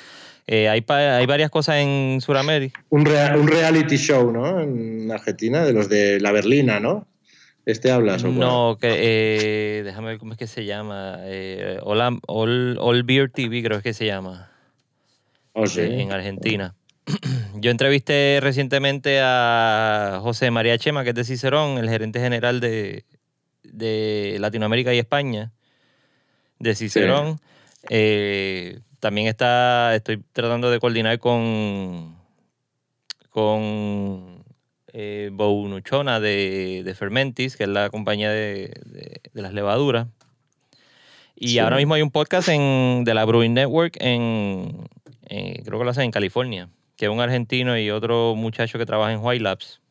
[0.47, 2.83] Hay, pa- hay varias cosas en Sudamérica.
[2.89, 4.59] Un, rea- un reality show, ¿no?
[4.61, 7.07] En Argentina, de los de la Berlina, ¿no?
[7.65, 8.27] ¿Este hablas o?
[8.27, 11.19] No, que, déjame ver cómo es que se llama.
[11.81, 14.51] All, All, All Beer TV creo que se llama.
[15.53, 15.81] Oh, sí.
[15.81, 16.75] en Argentina.
[17.55, 23.05] Yo entrevisté recientemente a José María Chema, que es de Cicerón, el gerente general de,
[23.63, 25.51] de Latinoamérica y España,
[26.59, 27.39] de Cicerón.
[27.89, 32.15] Eh, también está, estoy tratando de coordinar con,
[33.29, 34.43] con
[34.93, 40.07] eh, Bounuchona de, de Fermentis, que es la compañía de, de- de las levaduras.
[41.35, 41.59] Y Sí.
[41.59, 44.87] ahora mismo hay un podcast en, de la Brewing Network en,
[45.27, 48.85] eh, creo que lo hacen en California, que es un argentino y otro muchacho que
[48.85, 49.81] trabaja en White Labs,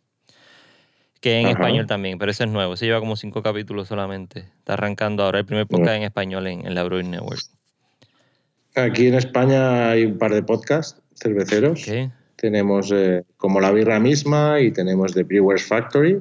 [1.20, 1.62] que es en Ajá.
[1.62, 4.40] español también, pero ese es nuevo, ese lleva como cinco capítulos solamente.
[4.59, 7.42] Está arrancando ahora el primer podcast en español en, en la Brewing Network.
[8.74, 11.84] Aquí en España hay un par de podcasts cerveceros.
[12.36, 16.20] Tenemos eh, como la birra misma y tenemos The Brewers Factory,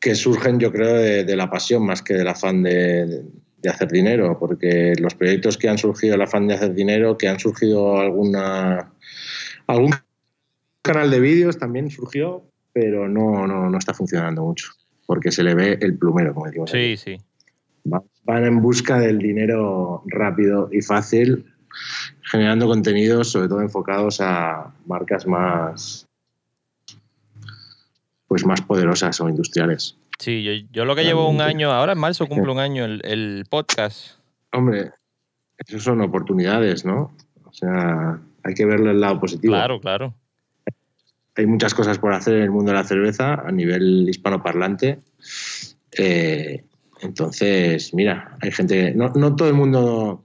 [0.00, 3.22] que surgen yo creo de, de la pasión más que del afán de,
[3.58, 7.28] de hacer dinero, porque los proyectos que han surgido del afán de hacer dinero, que
[7.28, 8.92] han surgido alguna
[9.66, 9.90] algún
[10.82, 14.68] canal de vídeos también surgió, pero no, no, no está funcionando mucho,
[15.06, 16.70] porque se le ve el plumero, como decimos.
[16.70, 16.96] aquí.
[16.96, 17.24] Sí, sí.
[17.92, 21.52] Va- van en busca del dinero rápido y fácil,
[22.30, 26.06] generando contenidos sobre todo enfocados a marcas más
[28.26, 29.96] pues más poderosas o industriales.
[30.18, 33.00] Sí, yo, yo lo que llevo un año, ahora en marzo cumple un año el,
[33.04, 34.18] el podcast.
[34.52, 34.92] Hombre,
[35.58, 37.14] eso son oportunidades, ¿no?
[37.44, 39.54] O sea, hay que verle el lado positivo.
[39.54, 40.14] Claro, claro.
[41.36, 45.00] Hay muchas cosas por hacer en el mundo de la cerveza a nivel hispanoparlante.
[45.98, 46.64] Eh,
[47.00, 48.94] entonces, mira, hay gente.
[48.94, 50.24] No, no todo el mundo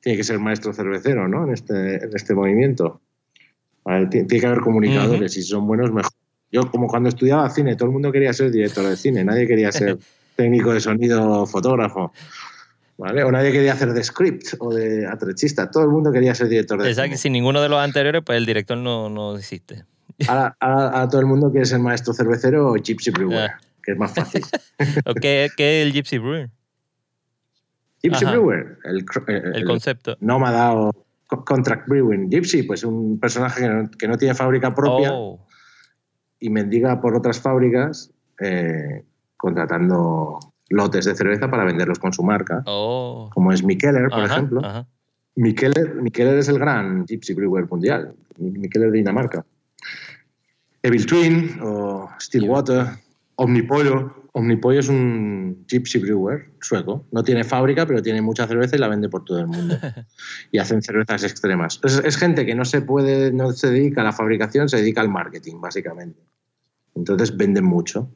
[0.00, 1.44] tiene que ser maestro cervecero, ¿no?
[1.46, 3.00] En este, en este movimiento.
[4.10, 6.12] Tiene que haber comunicadores y si son buenos, mejor.
[6.50, 9.70] Yo, como cuando estudiaba cine, todo el mundo quería ser director de cine, nadie quería
[9.72, 9.98] ser
[10.36, 12.12] técnico de sonido, fotógrafo.
[12.98, 13.22] ¿Vale?
[13.22, 15.70] O nadie quería hacer de script o de atrechista.
[15.70, 18.44] Todo el mundo quería ser director de Exacto, sin ninguno de los anteriores, pues el
[18.44, 19.84] director no, no existe.
[20.26, 23.60] Ahora, ahora- ahora todo el mundo quiere ser maestro cervecero o gypsy brewer, Ah.
[23.84, 24.42] que es más fácil.
[25.06, 26.50] ¿O ¿Qué, qué es el Gypsy Brewer?
[28.02, 28.32] gypsy Ajá.
[28.34, 30.16] brewer, el, El el concepto.
[30.20, 30.92] nómada o
[31.28, 32.28] co- contract brewing.
[32.30, 35.46] Gypsy, pues un personaje que no, que no tiene fábrica propia Oh,
[36.40, 39.04] y mendiga por otras fábricas eh,
[39.36, 40.38] contratando
[40.68, 43.30] lotes de cerveza para venderlos con su marca, oh.
[43.32, 44.64] como es Mikkeller, por Ajá, ejemplo.
[44.64, 44.86] ajá.
[45.36, 49.44] Mikkeller es el gran gypsy brewer mundial, Mikkeller de Dinamarca.
[50.82, 52.86] Evil Twin o Stillwater,
[53.36, 54.14] Omnipollo.
[54.32, 57.04] Omnipollo es un gypsy brewer sueco.
[57.10, 59.76] No tiene fábrica, pero tiene mucha cerveza y la vende por todo el mundo.
[60.52, 61.80] y hacen cervezas extremas.
[61.82, 65.00] Es, es gente que no se puede, no se dedica a la fabricación, se dedica
[65.00, 66.20] al marketing, básicamente.
[66.94, 68.10] Entonces venden mucho.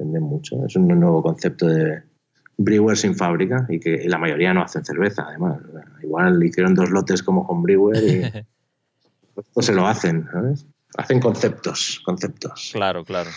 [0.00, 0.64] Venden mucho.
[0.64, 2.02] Es un nuevo concepto de
[2.56, 5.58] brewer sin fábrica y que la mayoría no hacen cerveza, además.
[6.02, 8.22] Igual hicieron dos lotes como homebrewer y
[9.40, 10.66] esto se lo hacen, ¿sabes?
[10.96, 12.70] Hacen conceptos, conceptos.
[12.72, 13.30] Claro, claro.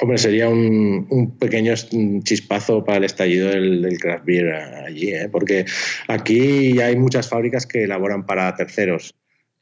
[0.00, 1.74] Hombre, sería un, un pequeño
[2.22, 5.28] chispazo para el estallido del, del craft beer allí, ¿eh?
[5.30, 5.64] porque
[6.08, 9.14] aquí ya hay muchas fábricas que elaboran para terceros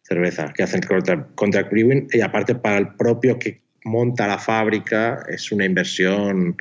[0.02, 5.24] cerveza, que hacen contract, contract brewing, y aparte para el propio que monta la fábrica
[5.28, 6.56] es una inversión,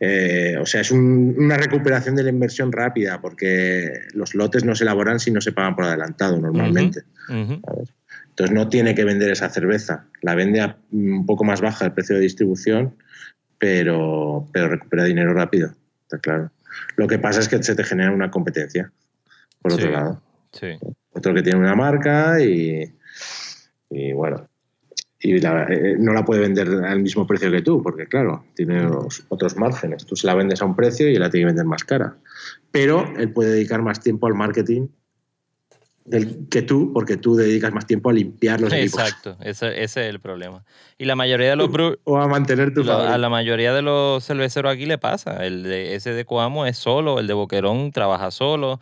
[0.00, 4.74] eh, o sea, es un- una recuperación de la inversión rápida, porque los lotes no
[4.74, 7.02] se elaboran si no se pagan por adelantado normalmente.
[8.30, 10.06] Entonces no tiene que vender esa cerveza.
[10.22, 12.94] La vende a un poco más baja el precio de distribución,
[13.58, 15.74] pero, pero recupera dinero rápido.
[16.02, 16.50] Está claro.
[16.96, 18.92] Lo que pasa es que se te genera una competencia,
[19.60, 20.22] por otro lado.
[21.10, 22.94] Otro que tiene una marca y,
[23.90, 24.48] y bueno,
[25.20, 28.88] y eh, no la puede vender al mismo precio que tú, porque claro, tiene
[29.28, 30.06] otros márgenes.
[30.06, 32.16] Tú se la vendes a un precio y él la tiene que vender más cara.
[32.70, 34.86] Pero él puede dedicar más tiempo al marketing
[36.04, 39.00] del, que tú, porque tú dedicas más tiempo a limpiar los equipos.
[39.00, 40.64] Exacto, ese, es el problema.
[40.96, 41.68] Y la mayoría de los
[42.04, 45.44] o a mantener tu A la mayoría de los cerveceros aquí le pasa.
[45.44, 48.80] El de ese de Coamo es solo, el de Boquerón trabaja solo.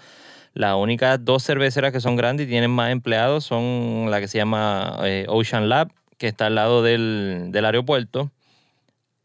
[0.52, 4.38] Las únicas dos cerveceras que son grandes y tienen más empleados son la que se
[4.38, 8.30] llama eh, Ocean Lab, que está al lado del, aeropuerto,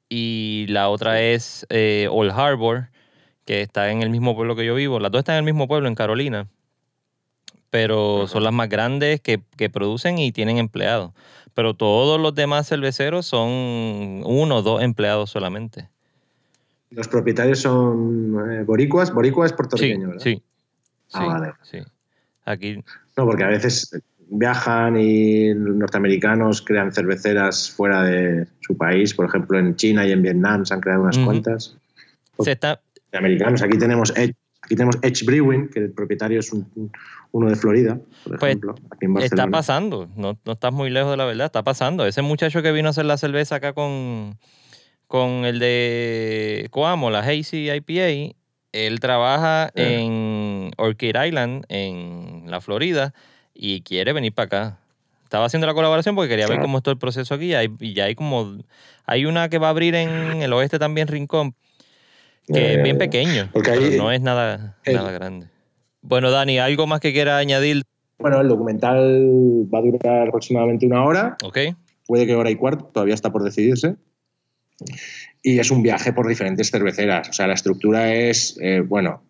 [0.10, 2.90] y la otra es eh, Old Harbor,
[3.46, 5.00] que está en el mismo pueblo que yo vivo.
[5.00, 6.48] Las dos están en el mismo pueblo, en Carolina,
[7.70, 9.40] pero son las más grandes que,
[9.70, 11.12] producen y tienen empleados.
[11.54, 13.50] Pero todos los demás cerveceros son
[14.26, 15.90] uno o dos empleados solamente.
[16.90, 19.14] Los propietarios son eh, boricuas.
[19.14, 20.24] Boricua es puertorriqueño, ¿verdad?
[20.24, 20.42] Sí,
[21.14, 21.54] Ah, vale.
[21.64, 21.80] Sí.
[22.46, 22.84] Aquí.
[23.18, 24.02] No, porque a veces
[24.32, 29.14] viajan y norteamericanos crean cerveceras fuera de su país.
[29.14, 31.78] Por ejemplo, en China y en Vietnam se han creado unas cuantas.
[32.40, 32.82] Se está...
[33.14, 33.62] Americanos.
[33.62, 36.50] Aquí tenemos Edge, aquí tenemos Edge Brewing, que el propietario es
[37.32, 38.76] uno de Florida, por pues, ejemplo.
[39.20, 40.10] está pasando.
[40.16, 41.48] No, no estás muy lejos de la verdad.
[41.48, 42.06] Está pasando.
[42.06, 44.38] Ese muchacho que vino a hacer la cerveza acá con,
[45.08, 48.34] con el de Coamo, la Hazy IPA,
[48.72, 49.72] él trabaja ah.
[49.76, 53.14] en Orchid Island, en la Florida,
[53.62, 54.78] y quiere venir para acá.
[55.24, 57.54] Estaba haciendo la colaboración porque quería ver cómo está el proceso aquí.
[57.80, 58.58] Y ya hay como.
[59.06, 61.54] Hay una que va a abrir en el oeste también, Rincón,
[62.48, 63.50] que es bien eh, pequeño.
[63.54, 65.48] Porque no es nada, nada grande.
[66.02, 67.84] Bueno, Dani, ¿algo más que quiera añadir?
[68.18, 71.38] Bueno, el documental va a durar aproximadamente una hora.
[71.44, 71.60] Ok.
[72.08, 73.96] Puede que hora y cuarto, todavía está por decidirse
[75.44, 77.30] y es un viaje por diferentes cerveceras.
[77.30, 79.22] O sea, la estructura es, eh, bueno,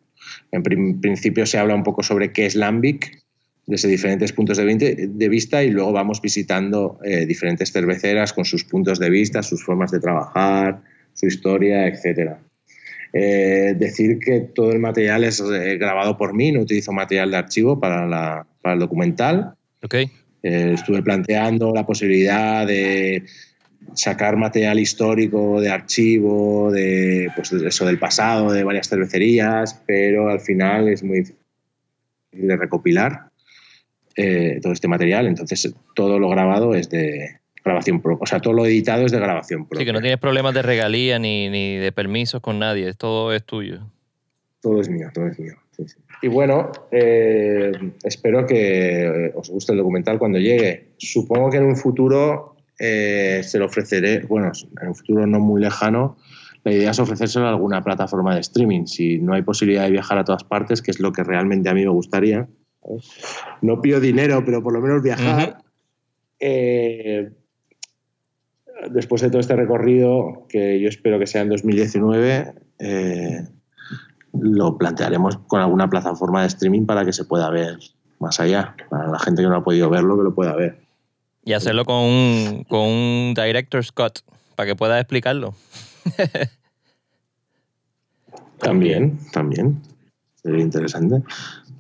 [0.51, 3.20] en principio se habla un poco sobre qué es Lambic
[3.66, 8.99] desde diferentes puntos de, vista y luego vamos visitando eh, diferentes cerveceras con sus puntos
[8.99, 10.82] de vista, sus formas de trabajar,
[11.14, 12.34] su historia, etc.
[13.14, 17.80] Eh, decir que todo el material es grabado por mí, no utilizo material de archivo
[17.80, 19.53] para, para el documental.
[19.84, 20.12] Okay.
[20.43, 23.24] estuve planteando la posibilidad de
[23.93, 30.39] sacar material histórico de archivo, de pues eso del pasado, de varias cervecerías, pero al
[30.39, 31.38] final es muy difícil
[32.32, 33.30] de recopilar
[34.16, 35.28] eh, todo este material.
[35.28, 38.24] Entonces, todo lo grabado es de grabación propia.
[38.24, 39.80] O sea, todo lo editado es de grabación propia.
[39.80, 43.43] Sí, que no tienes problemas de regalía ni, ni de permisos con nadie, todo es
[43.43, 43.82] tuyo.
[44.62, 45.55] Todo es mío, todo es mío.
[46.22, 47.72] Y bueno, eh,
[48.03, 50.89] espero que os guste el documental cuando llegue.
[50.97, 54.51] Supongo que en un futuro eh, se lo ofreceré, bueno,
[54.82, 56.18] en un futuro no muy lejano,
[56.64, 58.86] la idea es ofrecérselo a alguna plataforma de streaming.
[58.86, 61.74] Si no hay posibilidad de viajar a todas partes, que es lo que realmente a
[61.74, 62.47] mí me gustaría.
[63.61, 65.63] No pido dinero, pero por lo menos viajar.
[66.39, 67.32] Eh,
[68.89, 73.47] después de todo este recorrido, que yo espero que sea en 2019, eh,
[74.34, 77.77] lo plantearemos con alguna plataforma de streaming para que se pueda ver
[78.19, 78.75] más allá.
[78.89, 80.79] Para la gente que no ha podido verlo, que lo pueda ver.
[81.43, 84.19] Y hacerlo con un, con un director Scott,
[84.55, 85.55] para que pueda explicarlo.
[88.59, 89.82] también, también.
[90.36, 91.23] Sería interesante.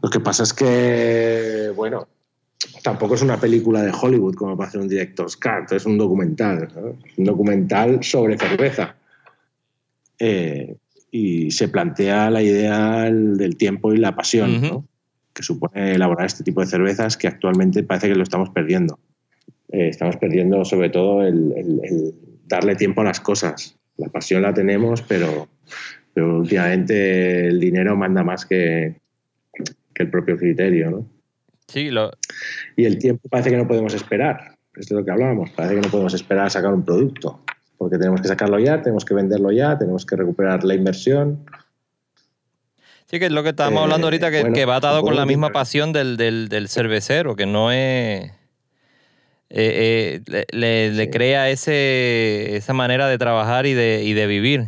[0.01, 2.07] Lo que pasa es que, bueno,
[2.83, 6.67] tampoco es una película de Hollywood como para hacer un director Scott, es un documental,
[7.17, 8.95] un documental sobre cerveza.
[10.17, 10.75] Eh,
[11.11, 14.87] y se plantea la idea del tiempo y la pasión
[15.33, 18.99] que supone elaborar este tipo de cervezas que actualmente parece que lo estamos perdiendo.
[19.71, 22.13] Eh, estamos perdiendo sobre todo el,
[22.47, 23.77] darle tiempo a las cosas.
[23.97, 25.47] La pasión la tenemos, pero,
[26.13, 29.01] pero últimamente el dinero manda más que,
[30.01, 30.91] que el propio criterio.
[30.91, 31.05] ¿no?
[31.67, 32.11] Sí, lo...
[32.75, 34.57] Y el tiempo parece que no podemos esperar.
[34.75, 35.49] Esto es lo que hablábamos.
[35.51, 37.43] Parece que no podemos esperar a sacar un producto.
[37.77, 41.45] Porque tenemos que sacarlo ya, tenemos que venderlo ya, tenemos que recuperar la inversión.
[43.05, 45.25] Sí, que es lo que estábamos hablando ahorita, que, eh, que va atado con la
[45.25, 48.31] misma pasión del, del, del cervecero, que no es
[49.53, 54.67] eh, eh, le, crea ese, esa manera de trabajar y de, y de vivir,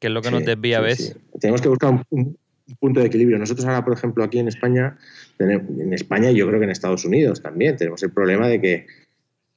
[0.00, 1.16] que es lo que nos desvía a veces.
[1.38, 2.36] Tenemos que buscar un,
[2.76, 3.38] punto de equilibrio.
[3.38, 4.96] Nosotros ahora, por ejemplo, aquí en España,
[5.38, 8.86] en España yo creo que en Estados Unidos también, tenemos el problema de que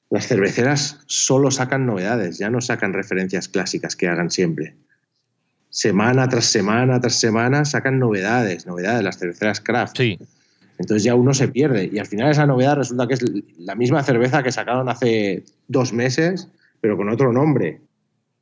[0.10, 4.76] las cerveceras solo sacan novedades, ya no sacan referencias clásicas que hagan siempre.
[5.70, 9.98] Semana tras semana tras semana sacan novedades, novedades, las cerveceras craft.
[9.98, 10.20] Sí.
[10.78, 11.90] Entonces ya uno se pierde.
[11.94, 13.24] Y al final esa novedad resulta que es
[13.58, 16.50] la misma cerveza que sacaron hace dos meses,
[16.82, 17.80] pero con otro nombre.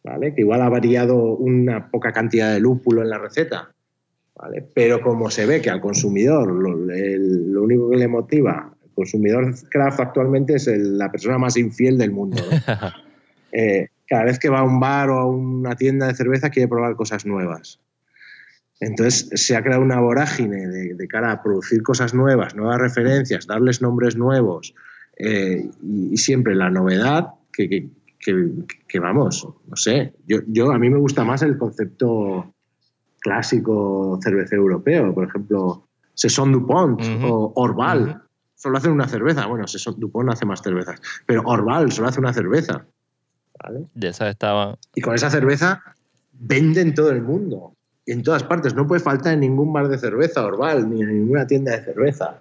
[0.03, 0.33] ¿Vale?
[0.33, 3.69] Que igual ha variado una poca cantidad de lúpulo en la receta.
[4.41, 4.65] ¿Vale?
[4.73, 9.53] Pero como se ve que al consumidor lo, lo único que le motiva, el consumidor
[9.69, 12.41] craft actualmente es la persona más infiel del mundo.
[13.51, 16.67] Eh, cada vez que va a un bar o a una tienda de cerveza quiere
[16.67, 17.79] probar cosas nuevas.
[18.79, 23.81] Entonces se ha creado una vorágine de, cara a producir cosas nuevas, nuevas referencias, darles
[23.81, 24.75] nombres nuevos
[25.17, 27.89] eh, y, siempre la novedad que,
[28.99, 32.53] vamos, no sé, yo, yo, a mí me gusta más el concepto
[33.19, 38.21] clásico cervecero europeo, por ejemplo, Saison Dupont o Orval.
[38.55, 39.45] Solo hacen una cerveza.
[39.45, 42.85] Bueno, Saison Dupont hace más cervezas, pero Orval solo hace una cerveza.
[43.63, 43.85] ¿vale?
[44.01, 44.77] esa estaba.
[44.95, 45.81] Y con esa cerveza
[46.33, 47.73] venden todo el mundo
[48.05, 48.73] en todas partes.
[48.73, 52.39] No puede faltar en ningún bar de cerveza Orval, ni en ninguna tienda de cerveza.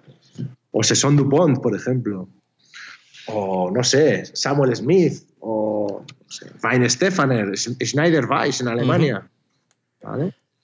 [0.71, 2.27] O Saison Dupont, por ejemplo.
[3.27, 5.23] O, no sé, Samuel Smith.
[5.39, 9.29] O no sé, Weinstefaner, Schneider Weiss en Alemania.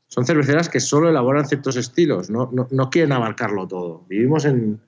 [0.07, 4.05] Son cerveceras que solo elaboran ciertos estilos, no, no, quieren abarcarlo todo.
[4.07, 4.79] Vivimos en,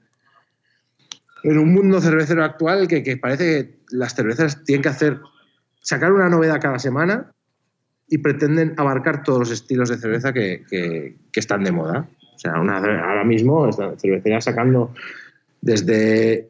[1.44, 5.20] en un mundo cervecero actual que, que parece que las cerveceras tienen que hacer
[5.82, 7.34] sacar una novedad cada semana
[8.10, 12.10] y pretenden abarcar todos los estilos de cerveza que, que, están de moda.
[12.36, 14.94] O sea, ahora mismo esta cervecería sacando
[15.62, 16.50] desde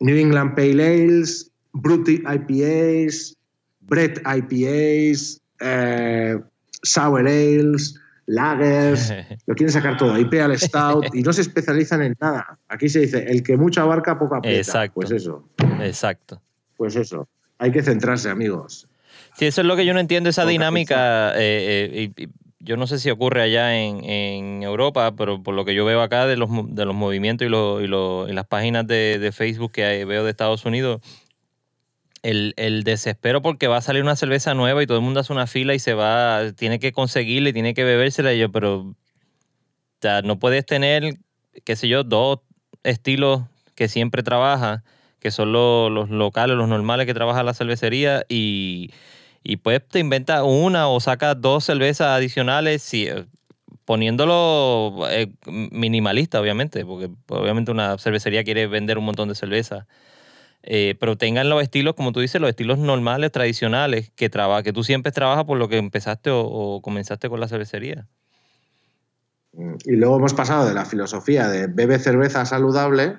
[0.00, 3.36] New England Pale Ales, Brut IPAs,
[3.80, 6.40] Brett IPAs, eh,
[6.82, 9.12] Sour Ales, Lagers,
[9.46, 12.58] lo quieren sacar todo, IPA Stout, y no se especializan en nada.
[12.68, 14.60] Aquí se dice, el que mucho abarca, poco aprieta.
[14.60, 14.94] Exacto.
[14.94, 15.48] Pues eso.
[15.80, 16.40] Exacto.
[16.76, 17.28] Pues eso.
[17.58, 18.88] Hay que centrarse, amigos.
[19.36, 21.32] Sí, eso es lo que yo no entiendo, esa dinámica.
[21.36, 22.28] Eh, eh,
[22.60, 26.26] yo no sé si ocurre allá en, Europa, pero por lo que yo veo acá
[26.26, 30.30] de los, de los movimientos y, lo, y, las páginas de, Facebook que veo de
[30.30, 31.00] Estados Unidos,
[32.22, 35.46] el, desespero porque va a salir una cerveza nueva y todo el mundo hace una
[35.46, 38.32] fila y se va, tiene que conseguirla y tiene que bebérsela.
[38.34, 38.94] Y yo, pero
[40.24, 41.18] no puedes tener,
[41.64, 42.40] qué sé yo, dos
[42.82, 43.42] estilos
[43.74, 44.84] que siempre trabaja,
[45.18, 48.90] que son los, locales, los normales que trabaja la cervecería y
[49.42, 53.26] y pues te inventa una o saca dos cervezas adicionales eh,
[53.84, 59.86] poniéndolo eh, minimalista, obviamente, porque obviamente una cervecería quiere vender un montón de cerveza.
[60.62, 64.72] Eh, pero tengan los estilos, como tú dices, los estilos normales, tradicionales, que, traba, que
[64.72, 68.06] tú siempre trabajas por lo que empezaste o, comenzaste con la cervecería.
[69.84, 73.18] Y luego hemos pasado de la filosofía de bebe cerveza saludable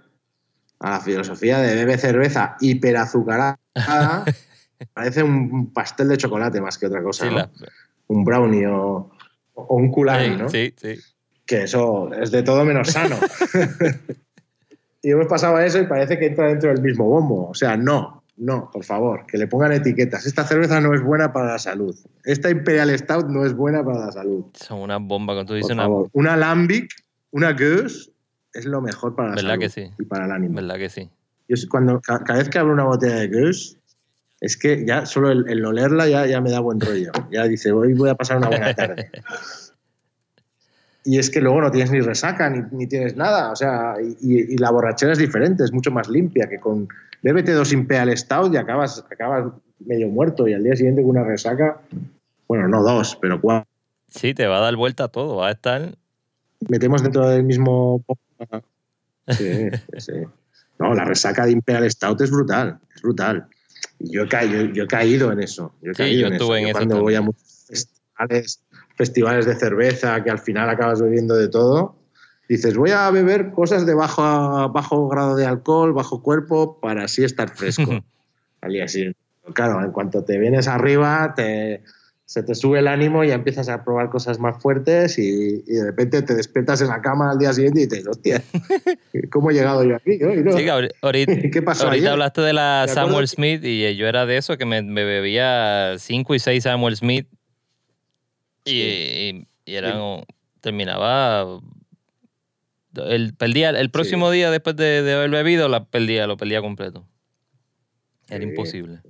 [0.80, 3.60] a la filosofía de bebe cerveza hiperazucarada
[4.94, 7.52] Parece un pastel de chocolate más que otra cosa.
[8.08, 9.12] Un brownie o,
[9.54, 10.50] un culán, ¿no?
[10.50, 11.00] Sí, sí.
[11.46, 13.18] Que eso es de todo menos sano.
[15.02, 17.50] y hemos pasado a eso y parece que entra dentro del mismo bombo.
[17.50, 20.26] O sea, no, no, por favor, que le pongan etiquetas.
[20.26, 21.96] Esta cerveza no es buena para la salud.
[22.24, 24.46] Esta Imperial Stout no es buena para la salud.
[24.54, 25.88] Son una bomba, cuando tú dices una...
[25.88, 26.90] Una Lambic,
[27.32, 28.12] una Goose,
[28.54, 29.92] es lo mejor para la ¿Verdad salud que sí?
[30.00, 30.56] y para el ánimo.
[30.56, 31.10] ¿Verdad que sí?
[31.48, 33.78] Yo cuando, cada vez que abro una botella de Goose,
[34.40, 37.12] es que ya solo el, olerla ya, ya me da buen rollo.
[37.32, 39.12] Ya dice, hoy voy a pasar una buena tarde.
[41.04, 43.52] y es que luego no tienes ni resaca, ni, tienes nada.
[43.52, 46.88] O sea, y, la borrachera es diferente, es mucho más limpia que con
[47.22, 51.24] bébete dos Imperial Stout y acabas, acabas medio muerto y al día siguiente con una
[51.24, 51.82] resaca,
[52.48, 53.68] bueno, no dos, pero cuatro.
[54.10, 55.96] Sí, te va a dar vuelta todo, va a estar...
[56.68, 58.04] Metemos dentro del mismo...
[59.28, 60.14] Sí, sí.
[60.80, 63.48] No, la resaca de Imperial Stout es brutal, es brutal.
[64.00, 65.74] Yo he, caído, yo he caído en eso.
[65.82, 66.48] Yo he caído en eso.
[66.74, 68.62] cuando voy a muchos festivales,
[68.96, 71.96] festivales de cerveza que al final acabas bebiendo de todo,
[72.48, 77.24] dices, voy a beber cosas de bajo, bajo grado de alcohol, bajo cuerpo, para así
[77.24, 78.04] estar fresco
[78.62, 79.18] al día siguiente.
[79.54, 81.82] Claro, en cuanto te vienes arriba, te,
[82.32, 86.22] se te sube el ánimo y empiezas a probar cosas más fuertes y, de repente
[86.22, 88.42] te despiertas en la cama al día siguiente y te dices, hostia,
[89.32, 90.18] ¿cómo he llegado yo aquí?
[91.02, 94.66] ahorita, ¿Qué pasó ahorita hablaste de la Samuel Smith y yo era de eso, que
[94.66, 97.28] me, bebía 5 y 6 Samuel Smith
[98.66, 100.00] y, era,
[100.62, 101.62] terminaba...
[102.94, 107.08] El, perdía, el próximo día después de, haber bebido, la perdía, lo perdía completo.
[108.28, 109.02] Era imposible.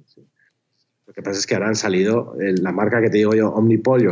[1.08, 3.49] Lo que pasa es que ahora han salido eh, la marca que te digo yo,
[3.49, 4.12] Omnipollo,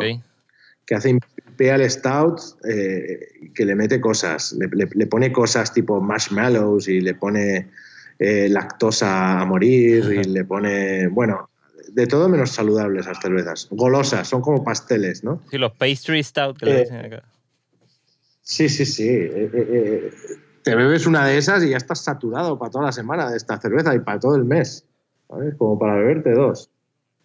[0.85, 6.99] que hace Imperial Stout, eh, que le mete cosas, le, pone cosas tipo marshmallows y
[6.99, 7.69] le pone
[8.17, 11.49] eh, lactosa a morir y le pone, bueno,
[11.93, 13.67] de todo menos saludables las cervezas.
[13.71, 15.41] Golosas, son como pasteles, ¿no?
[15.49, 17.23] Sí, los pastry stout que le dicen acá.
[18.41, 19.29] Sí, sí, sí.
[20.63, 23.59] te bebes una de esas y ya estás saturado para toda la semana de esta
[23.59, 24.85] cerveza y para todo el mes.
[25.27, 25.53] ¿sabes?
[25.55, 26.69] Como para beberte dos.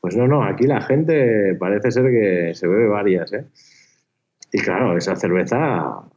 [0.01, 3.47] Pues no, no, aquí la gente parece ser que se bebe varias, ¿eh?
[4.53, 5.57] Y claro, esa cerveza,
[6.01, 6.11] al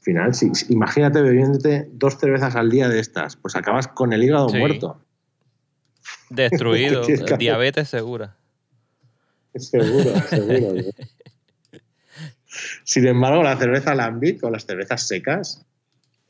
[0.00, 4.48] final, si, imagínate bebiéndote dos cervezas al día de estas, pues acabas con el hígado
[4.48, 4.58] Sí.
[4.58, 5.00] muerto.
[6.32, 7.02] Destruido.
[7.38, 8.36] Diabetes segura.
[9.54, 10.74] Seguro, seguro.
[12.84, 15.64] Sin embargo, la cerveza lambic o las cervezas secas,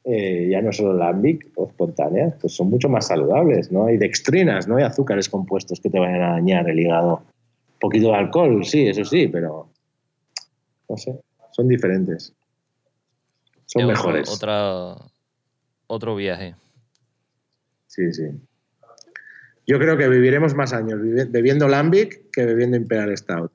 [0.04, 3.86] eh, ya no solo lambic o espontáneas, pues son mucho más saludables, ¿no?
[3.86, 7.22] Hay dextrinas, no hay azúcares compuestos que te vayan a dañar el hígado.
[7.74, 9.68] Un poquito de alcohol, sí, eso sí, pero
[10.88, 11.20] no sé,
[11.52, 12.32] son diferentes.
[13.66, 14.28] Son mejores.
[14.28, 14.96] Otra,
[15.86, 16.54] otro viaje.
[17.86, 18.24] Sí, sí.
[19.66, 20.98] Yo creo que viviremos más años
[21.28, 23.52] bebiendo Lambic que bebiendo Imperial Stout.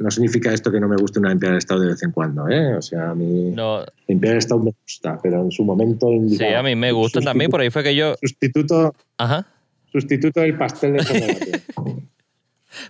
[0.00, 2.74] No significa esto que no me guste una Imperial Stout de vez en cuando, ¿eh?
[2.74, 6.58] O sea, a mí No, Imperial Stout me gusta, pero en su momento sí, indicado.
[6.58, 7.50] a mí me gustan también.
[7.50, 8.16] Por ahí fue que yo.
[8.20, 9.46] Sustituto, Ajá.
[9.92, 11.62] sustituto del pastel de chocolate.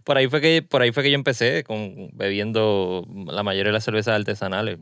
[0.02, 3.74] Por ahí fue que, por ahí fue que yo empecé con bebiendo la mayoría de
[3.74, 4.78] las cervezas artesanales.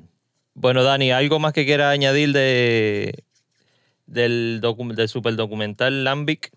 [0.55, 3.25] Bueno, Dani, ¿algo más que quiera añadir de
[4.07, 6.53] del, docu- del super documental Lambic?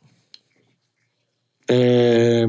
[1.68, 2.48] Eh,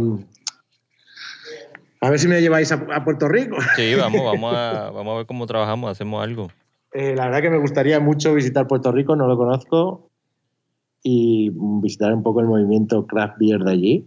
[2.00, 3.56] a ver si me lleváis a, a Puerto Rico.
[3.74, 6.48] Sí, vamos, vamos a, vamos a ver cómo trabajamos, hacemos algo.
[6.92, 10.08] Eh, la verdad que me gustaría mucho visitar Puerto Rico, no lo conozco,
[11.02, 11.50] y
[11.82, 14.06] visitar un poco el movimiento craft beer de allí.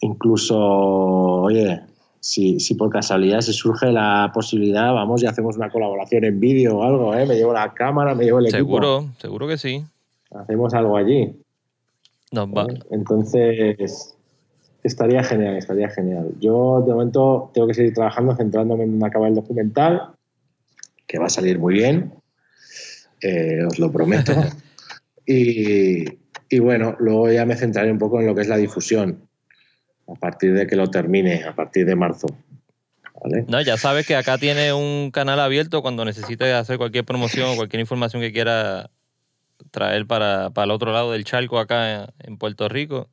[0.00, 1.82] Incluso, oye,
[2.20, 6.78] si, si por casualidad se surge la posibilidad, vamos y hacemos una colaboración en vídeo
[6.78, 7.26] o algo, ¿eh?
[7.26, 8.58] Me llevo la cámara, me llevo el equipo.
[8.58, 9.84] Seguro, seguro que sí.
[10.30, 11.34] Hacemos algo allí.
[12.30, 12.66] Nos va.
[12.90, 14.14] Entonces,
[14.82, 16.32] estaría genial, estaría genial.
[16.40, 20.12] Yo, de momento, tengo que seguir trabajando, centrándome en acabar el documental,
[21.06, 22.14] que va a salir muy bien,
[23.20, 24.32] eh, os lo prometo.
[25.26, 26.04] y,
[26.48, 29.28] y bueno, luego ya me centraré un poco en lo que es la difusión,
[30.06, 32.28] a partir de que lo termine, a partir de marzo.
[33.22, 33.44] ¿vale?
[33.48, 37.56] No, ya sabes que acá tiene un canal abierto cuando necesites hacer cualquier promoción o
[37.56, 38.90] cualquier información que quiera
[39.70, 43.08] traer para, para el otro lado del charco acá en Puerto Rico.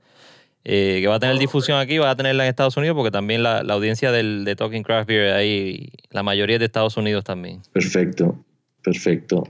[0.70, 3.42] eh, que va a tener difusión aquí, va a tenerla en Estados Unidos, porque también
[3.42, 7.24] la, la audiencia del, de Talking Craft Beer ahí, la mayoría es de Estados Unidos
[7.24, 7.62] también.
[7.72, 8.44] Perfecto,
[8.84, 9.46] perfecto.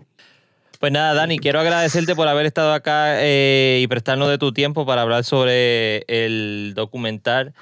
[0.80, 4.86] Pues nada, Dani, quiero agradecerte por haber estado acá eh, y prestarnos de tu tiempo
[4.86, 7.56] para hablar sobre el documental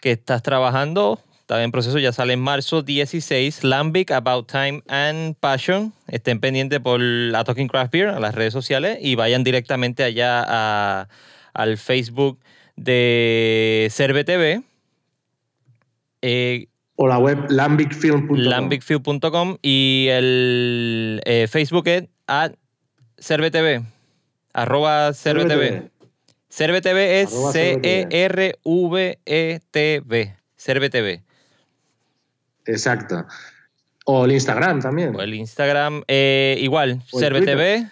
[0.00, 1.18] que estás trabajando.
[1.42, 5.92] Está en proceso, ya sale en marzo 16, Lambic, About Time and Passion.
[6.06, 10.44] Estén pendientes por la Talking Craft Beer, a las redes sociales, y vayan directamente allá
[10.46, 11.08] a-
[11.52, 12.38] al Facebook
[12.76, 14.62] de Cerve TV.
[16.22, 18.36] Eh, O la web lambicfilm.com.
[18.38, 22.52] lambicview.com y el eh, Facebook es at
[23.20, 23.82] CerveTV,
[24.52, 25.90] arroba CerveTV.
[26.48, 27.30] CerveTV es
[29.24, 31.20] C-E-R-V-E-T-V, CerveTV.
[32.66, 33.26] Exacto.
[34.04, 35.14] O el Instagram también.
[35.14, 37.88] O el Instagram, eh, igual, CerveTV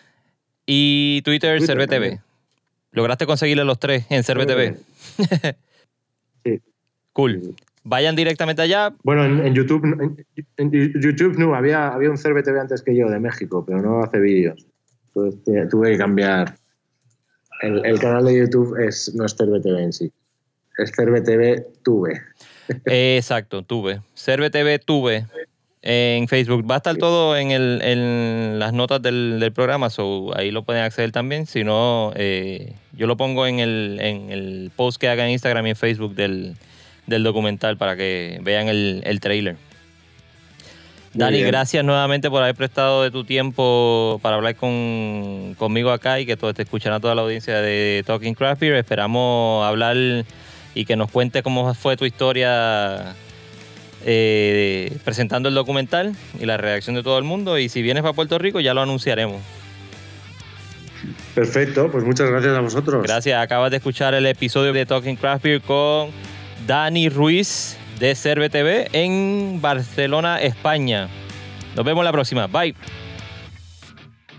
[0.66, 2.20] y Twitter, CerveTV.
[2.92, 4.76] Lograste conseguirle los tres en CerveTV.
[6.42, 6.58] Sí.
[7.12, 7.54] Cool.
[7.84, 8.94] Vayan directamente allá.
[9.02, 13.10] Bueno, en, en YouTube, en, en YouTube no, había, había un CerveTV antes que yo
[13.10, 14.66] de México, pero no hace vídeos.
[15.08, 16.54] Entonces tuve que cambiar.
[17.60, 20.10] El, el canal de YouTube es, no es CerveTV en sí,
[20.78, 22.22] es CerveTV Tuve.
[22.86, 24.00] Exacto, tuve.
[24.16, 25.26] CerveTV tuve
[25.82, 26.68] en Facebook.
[26.70, 30.62] Va a estar todo en, el, en las notas del, del programa, so ahí lo
[30.62, 31.46] pueden acceder también.
[31.46, 35.66] Si no, eh, yo lo pongo en el, en el post que haga en Instagram
[35.66, 36.56] y en Facebook del,
[37.06, 39.56] del documental para que vean el, el trailer.
[41.12, 41.48] Muy Dani, bien.
[41.48, 46.36] gracias nuevamente por haber prestado de tu tiempo para hablar con, conmigo acá y que
[46.36, 48.76] todo, te escuchará toda la audiencia de Talking Craft Beer.
[48.76, 49.96] Esperamos hablar
[50.74, 53.14] y que nos cuente cómo fue tu historia
[54.04, 57.58] eh, presentando el documental y la reacción de todo el mundo.
[57.58, 59.42] Y si vienes para Puerto Rico, ya lo anunciaremos.
[61.34, 63.02] Perfecto, pues muchas gracias a vosotros.
[63.02, 63.42] Gracias.
[63.42, 66.10] Acabas de escuchar el episodio de Talking Craft Beer con
[66.66, 71.08] Dani Ruiz de Cerve TV en Barcelona, España.
[71.76, 72.46] Nos vemos la próxima.
[72.46, 72.74] Bye.